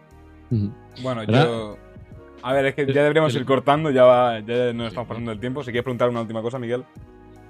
[1.02, 1.44] Bueno, ¿Verdad?
[1.46, 1.78] yo.
[2.42, 5.40] A ver, es que ya deberíamos ir cortando, ya, va- ya nos estamos pasando el
[5.40, 5.62] tiempo.
[5.62, 6.84] Si quieres preguntar una última cosa, Miguel.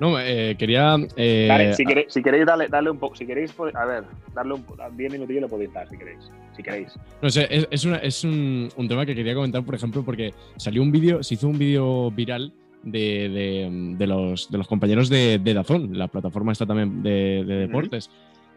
[0.00, 0.96] No, eh, quería.
[1.16, 4.04] eh, Dale, si, queréis, si queréis darle, darle un poco, si queréis, pod- a ver,
[4.34, 4.64] darle un
[4.96, 6.30] 10 minutillos le podéis dar, si queréis.
[6.56, 6.88] Si queréis.
[7.22, 10.32] No sé, es, es, una- es un, un tema que quería comentar, por ejemplo, porque
[10.56, 12.52] salió un vídeo, se hizo un vídeo viral
[12.82, 17.44] de, de- de los, de los compañeros de, de Dazón, la plataforma esta también de,
[17.46, 18.10] de deportes,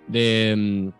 [0.07, 0.91] de,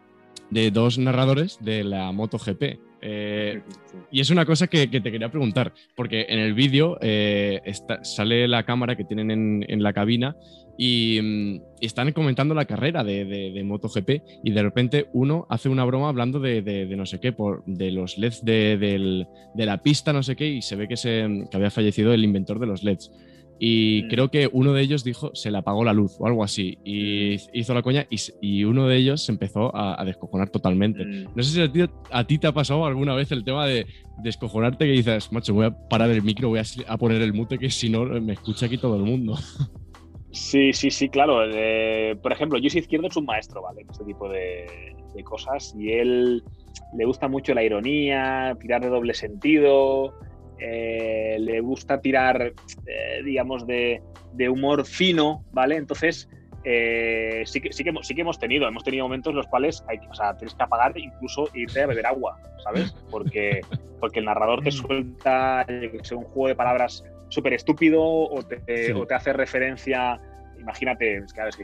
[0.49, 2.79] de dos narradores de la MotoGP.
[3.01, 3.61] Eh,
[4.11, 7.61] y es una cosa que, que te quería preguntar, porque en el vídeo eh,
[8.03, 10.35] sale la cámara que tienen en, en la cabina
[10.79, 14.09] y, mm, y están comentando la carrera de, de- de MotoGP
[14.43, 17.91] y de repente uno hace una broma hablando de, de- no sé qué, por, de
[17.91, 19.25] los LEDs de
[19.55, 22.59] la pista, no sé qué, y se ve que, se, que había fallecido el inventor
[22.59, 23.11] de los LEDs.
[23.60, 26.78] Y creo que uno de ellos dijo, se le apagó la luz o algo así,
[26.84, 28.05] y hizo la coña
[28.41, 31.05] y, uno de ellos se empezó a, a descojonar totalmente.
[31.05, 31.30] Mm.
[31.36, 31.82] No sé si a ti,
[32.12, 33.88] a ti te ha pasado alguna vez el tema de
[34.20, 37.58] descojonarte que dices, macho, voy a parar el micro, voy a, a poner el mute,
[37.58, 39.36] que si no me escucha aquí todo el mundo.
[40.32, 41.39] Sí, sí, sí, claro.
[41.51, 43.82] Eh, por ejemplo, Luis Izquierdo es un maestro, ¿vale?
[43.82, 44.68] En este tipo de,
[45.16, 45.74] de cosas.
[45.76, 46.43] Y él
[46.95, 50.14] le gusta mucho la ironía, tirar de doble sentido,
[50.60, 52.41] eh, le gusta tirar,
[52.86, 54.01] eh, digamos, de,
[54.34, 55.76] de humor fino, ¿vale?
[55.76, 56.28] Entonces,
[56.64, 59.47] eh, sí, que, sí, que hemos, sí que hemos tenido, hemos tenido momentos en los
[59.47, 62.93] cuales hay, que- o sea, tienes que apagar e incluso irte a beber agua, ¿sabes?
[63.10, 63.62] Porque,
[63.99, 65.66] porque el narrador te suelta
[66.12, 68.91] un juego de palabras súper estúpido o te, Sí.
[68.91, 70.20] o te hace referencia.
[70.60, 71.64] Imagínate, es que, es que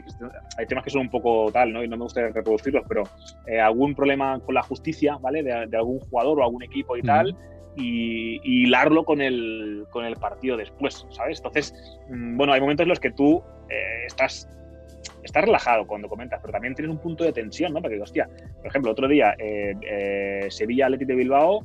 [0.56, 1.82] hay temas que son un poco tal, ¿no?
[1.82, 3.02] Y no me gustaría reproducirlos, pero
[3.46, 5.42] eh, algún problema con la justicia, ¿vale?
[5.42, 7.36] De, de algún jugador o algún equipo y tal,
[7.76, 11.38] y, y hilarlo con el, con el partido después, ¿sabes?
[11.38, 11.74] Entonces,
[12.08, 14.48] mm, bueno, hay momentos en los que tú eh, estás,
[15.22, 17.80] estás relajado cuando comentas, pero también tienes un punto de tensión, ¿no?
[17.80, 21.64] Porque, hostia, por ejemplo, otro día, eh, eh, Sevilla Athletic de Bilbao,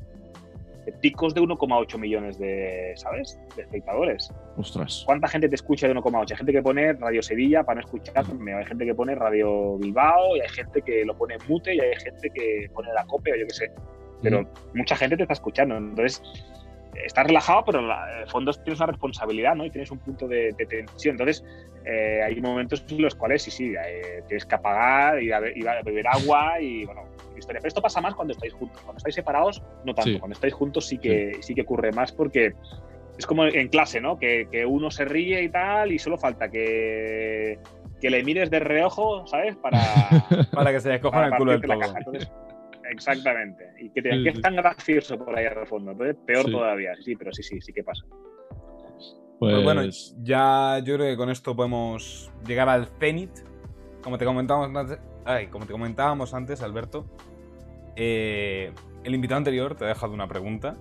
[1.02, 3.40] picos de 1,8 millones de, ¿sabes?
[3.56, 4.34] De espectadores.
[4.58, 5.04] Ostras.
[5.06, 6.32] ¿Cuánta gente te escucha de 1,8?
[6.32, 10.36] Hay gente que pone Radio Sevilla para no escucharme, hay gente que pone Radio Bilbao,
[10.38, 13.34] y hay gente que lo pone en mute, y hay gente que pone la cope,
[13.34, 13.72] o yo qué sé.
[14.22, 15.78] Pero mucha gente te está escuchando.
[15.78, 16.22] Entonces,
[17.06, 19.66] estás relajado, pero la- en el fondo tienes una responsabilidad, ¿no?
[19.66, 21.14] Y tienes un punto de, de tensión.
[21.14, 21.44] Entonces,
[21.86, 25.54] eh, hay momentos en los cuales sí, sí, eh, tienes que apagar, ir a, be-
[25.56, 27.04] ir a beber agua y, bueno,
[27.38, 27.60] historia.
[27.62, 28.82] Pero esto pasa más cuando estáis juntos.
[28.82, 30.12] Cuando estáis separados, no tanto.
[30.12, 30.20] Sí.
[30.20, 31.56] Cuando estáis juntos sí que, sí.
[31.56, 32.54] que ocurre más porque
[33.18, 34.18] es como en clase, ¿no?
[34.18, 37.60] Que, que uno se ríe y tal y solo falta que,
[38.02, 39.56] que le mires de reojo, ¿sabes?
[39.58, 39.80] Para,
[40.54, 41.80] Para que se descojan para el culo del todo.
[41.80, 41.98] caja.
[42.00, 42.32] Entonces,
[42.92, 43.64] exactamente.
[43.80, 44.38] Y que, te, Sí, que sí.
[44.38, 45.92] es tan gracioso por ahí al fondo.
[45.92, 46.52] Entonces, peor Sí.
[46.52, 46.96] todavía.
[47.04, 48.04] Sí, pero sí, sí, sí que pasa.
[49.40, 49.82] Pues, Pues bueno,
[50.24, 53.32] ya yo creo que con esto podemos llegar al cenit.
[54.04, 57.06] Como te comentábamos antes, ay, como te comentábamos antes, Alberto,
[57.96, 58.72] eh,
[59.04, 60.76] el invitado anterior te ha dejado una pregunta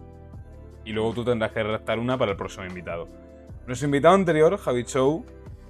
[0.85, 3.07] y luego tú tendrás que redactar una para el próximo invitado.
[3.67, 5.25] Nuestro invitado anterior, Javi Show,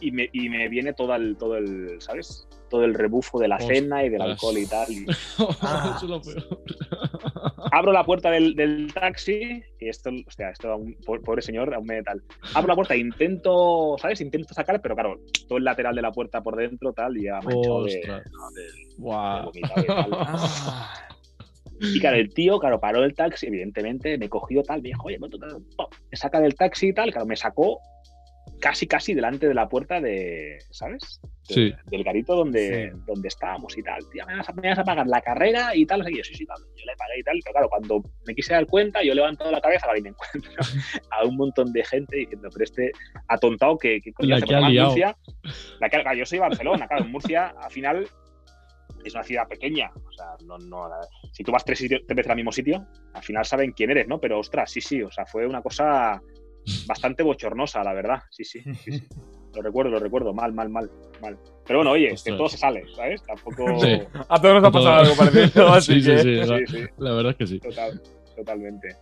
[0.01, 2.45] y me, y me viene todo el, todo el, ¿sabes?
[2.71, 3.77] Todo el rebufo de la Ostras.
[3.77, 4.89] cena y del alcohol y tal.
[4.91, 5.05] y-
[5.61, 5.93] Ah.
[5.97, 6.63] Eso es lo peor.
[7.71, 12.01] abro la puerta del, del taxi y esto, hostia, esto, po- pobre señor, aún me
[12.01, 12.23] tal.
[12.55, 14.21] Abro la puerta e intento, ¿sabes?
[14.21, 17.39] Intento sacar, pero claro, todo el lateral de la puerta por dentro, tal, y ya
[17.41, 18.23] manchado de, Ostras.
[18.55, 19.45] de- de Guau.
[19.45, 20.07] vomitado y tal.
[20.13, 20.93] Ah.
[21.83, 25.17] Y claro, el tío, claro, paró el taxi, evidentemente, me cogió tal, me dijo, oye,
[25.19, 25.29] pum,
[26.11, 27.79] me saca del taxi y tal, claro, me sacó
[28.61, 31.19] casi, casi delante de la puerta de, ¿sabes?
[31.49, 31.73] De- Sí.
[31.87, 33.01] Del garito donde, Sí.
[33.05, 34.07] donde estábamos y tal.
[34.09, 36.01] Tío, me vas, a, me vas a pagar la carrera y tal.
[36.09, 36.57] Yo, sí, sí, tal.
[36.77, 39.59] Yo le pagué y tal, pero claro, cuando me quise dar cuenta, yo levanto la
[39.59, 40.51] cabeza y me encuentro
[41.09, 42.91] a un montón de gente diciendo, pero este
[43.27, 44.45] atontado que, que coño La hace?
[44.45, 44.87] que ha Porque además liado.
[44.89, 45.17] Murcia,
[45.81, 48.07] la que, claro, yo soy de Barcelona, claro, en Murcia, al final,
[49.03, 49.89] es una ciudad pequeña.
[49.95, 50.99] O sea, no, no, la-
[51.33, 54.07] si tú vas tres, sitios- tres veces al mismo sitio, al final saben quién eres,
[54.07, 54.19] ¿no?
[54.21, 56.21] Pero ostras, sí, sí, o sea, fue una cosa
[56.87, 58.19] bastante bochornosa, la verdad.
[58.29, 59.07] Sí, sí, sí, sí.
[59.53, 60.89] Lo recuerdo, lo recuerdo, mal, mal, mal,
[61.21, 61.37] mal.
[61.67, 62.37] Pero bueno, oye, que Ostras.
[62.37, 63.21] todo se sale, ¿sabes?
[63.23, 63.81] Tampoco.
[63.81, 63.99] Sí.
[64.29, 66.17] A todos nos ha pasado algo parecido, así Sí, sí, que...
[66.19, 67.59] sí, la, Sí, sí, la verdad es que sí.
[67.59, 68.01] total,
[68.33, 68.95] totalmente.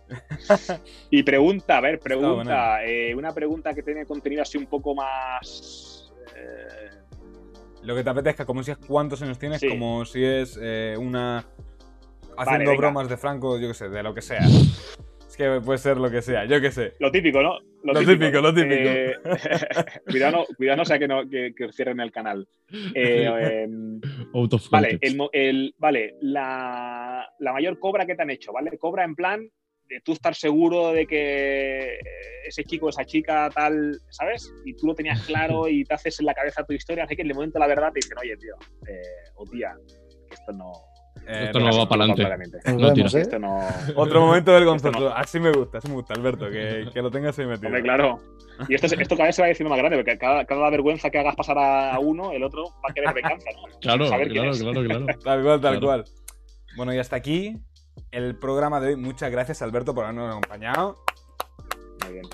[1.08, 6.12] Y pregunta, a ver, pregunta, eh, una pregunta que tiene contenido así un poco más.
[6.34, 6.98] eh,
[7.84, 9.68] Lo que te apetezca, como si es cuántos años tienes, Sí.
[9.68, 11.46] como si es eh, una...
[12.36, 14.40] Haciendo bromas de Franco, yo qué sé, de lo que sea.
[15.40, 16.94] Que puede ser lo que sea, yo qué sé.
[16.98, 17.58] Lo típico, ¿no?
[17.82, 18.74] Lo típico, lo típico.
[18.74, 19.14] Eh,
[20.10, 22.46] cuidado, no, cuidado, no sea que, no, que, que os cierren el canal.
[22.94, 23.24] Eh,
[23.64, 24.00] em,
[24.34, 28.52] Out of vale, el, mo- el- vale la, la mayor cobra que te han hecho,
[28.52, 28.76] ¿vale?
[28.78, 29.48] Cobra en plan
[29.88, 31.98] de tú estar seguro de que
[32.46, 34.52] ese chico, esa chica, tal, ¿sabes?
[34.64, 37.22] Y tú lo tenías claro y te haces en la cabeza tu historia, así que
[37.22, 38.54] en el momento de la verdad te dicen, oye, tío,
[38.86, 39.00] eh,
[39.34, 39.74] o tía,
[40.28, 40.70] que esto no...
[41.26, 42.72] Eh, Esto no va para adelante.
[42.76, 43.06] No tira.
[43.08, 43.20] ¿eh?
[43.22, 43.60] Esto no...
[43.94, 45.14] Otro momento del Esto concepto.
[45.14, 47.68] Así me gusta, así me gusta, Alberto, que, que lo tengas ahí metido.
[47.68, 48.18] Hombre, claro.
[48.68, 51.18] Y esto, esto cada vez se va diciendo más grande, porque cada, cada vergüenza que
[51.18, 53.78] hagas pasar a uno, el otro va a querer venganza, ¿no?
[53.80, 55.06] Claro, Saber claro, claro, claro.
[55.24, 55.80] Tal cual, tal Claro.
[55.86, 56.04] cual.
[56.76, 57.56] Bueno, y hasta aquí
[58.10, 58.96] el programa de hoy.
[58.96, 60.96] Muchas gracias, Alberto, por habernos acompañado.
[62.04, 62.24] Muy bien.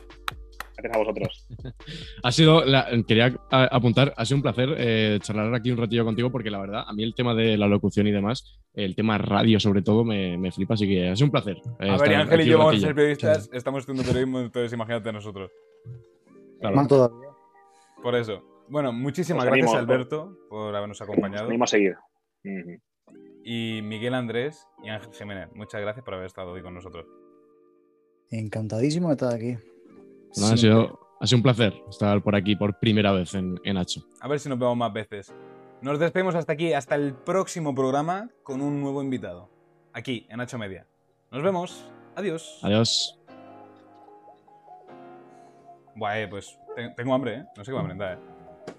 [0.88, 1.48] Gracias a vosotros.
[2.22, 6.30] Ha sido, la- quería apuntar, ha sido un placer eh, charlar aquí un ratillo contigo
[6.30, 9.60] porque la verdad, a mí el tema de la locución y demás, el tema radio
[9.60, 11.56] sobre todo, me, me flipa, así que ha sido un placer.
[11.80, 14.72] eh, A ver, y Ángel y yo vamos a ser periodistas, estamos estudiando periodismo, entonces
[14.72, 15.50] imagínate nosotros.
[16.60, 16.76] Claro.
[16.76, 17.28] Más todavía.
[18.02, 18.42] Por eso.
[18.68, 21.46] Bueno, muchísimas gracias, animo, Alberto, por habernos acompañado.
[21.46, 21.94] Venimos a seguir.
[23.44, 27.06] Y Miguel Andrés y Ángel Jiménez, muchas gracias por haber estado hoy con nosotros.
[28.30, 29.56] Encantadísimo de estar aquí.
[30.36, 33.76] No, ha, sido, ha sido un placer estar por aquí por primera vez en, en
[33.76, 34.02] Hacho.
[34.20, 35.32] A ver si nos vemos más veces.
[35.82, 39.48] Nos despedimos hasta aquí, hasta el próximo programa con un nuevo invitado.
[39.92, 40.86] Aquí, en Hacho Media.
[41.30, 41.90] Nos vemos.
[42.14, 42.58] Adiós.
[42.62, 43.18] Adiós.
[45.94, 47.44] Buah, eh, pues te- tengo hambre, ¿eh?
[47.56, 48.72] No sé qué voy a merendar, ¿eh?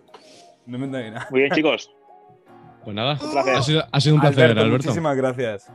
[0.68, 1.28] No me nada.
[1.32, 1.89] Muy bien, chicos.
[2.84, 3.55] Pues nada, Un placer.
[3.55, 4.84] ha sido, ha sido un placer, Alberto, Alberto.
[4.88, 5.72] muchísimas gracias.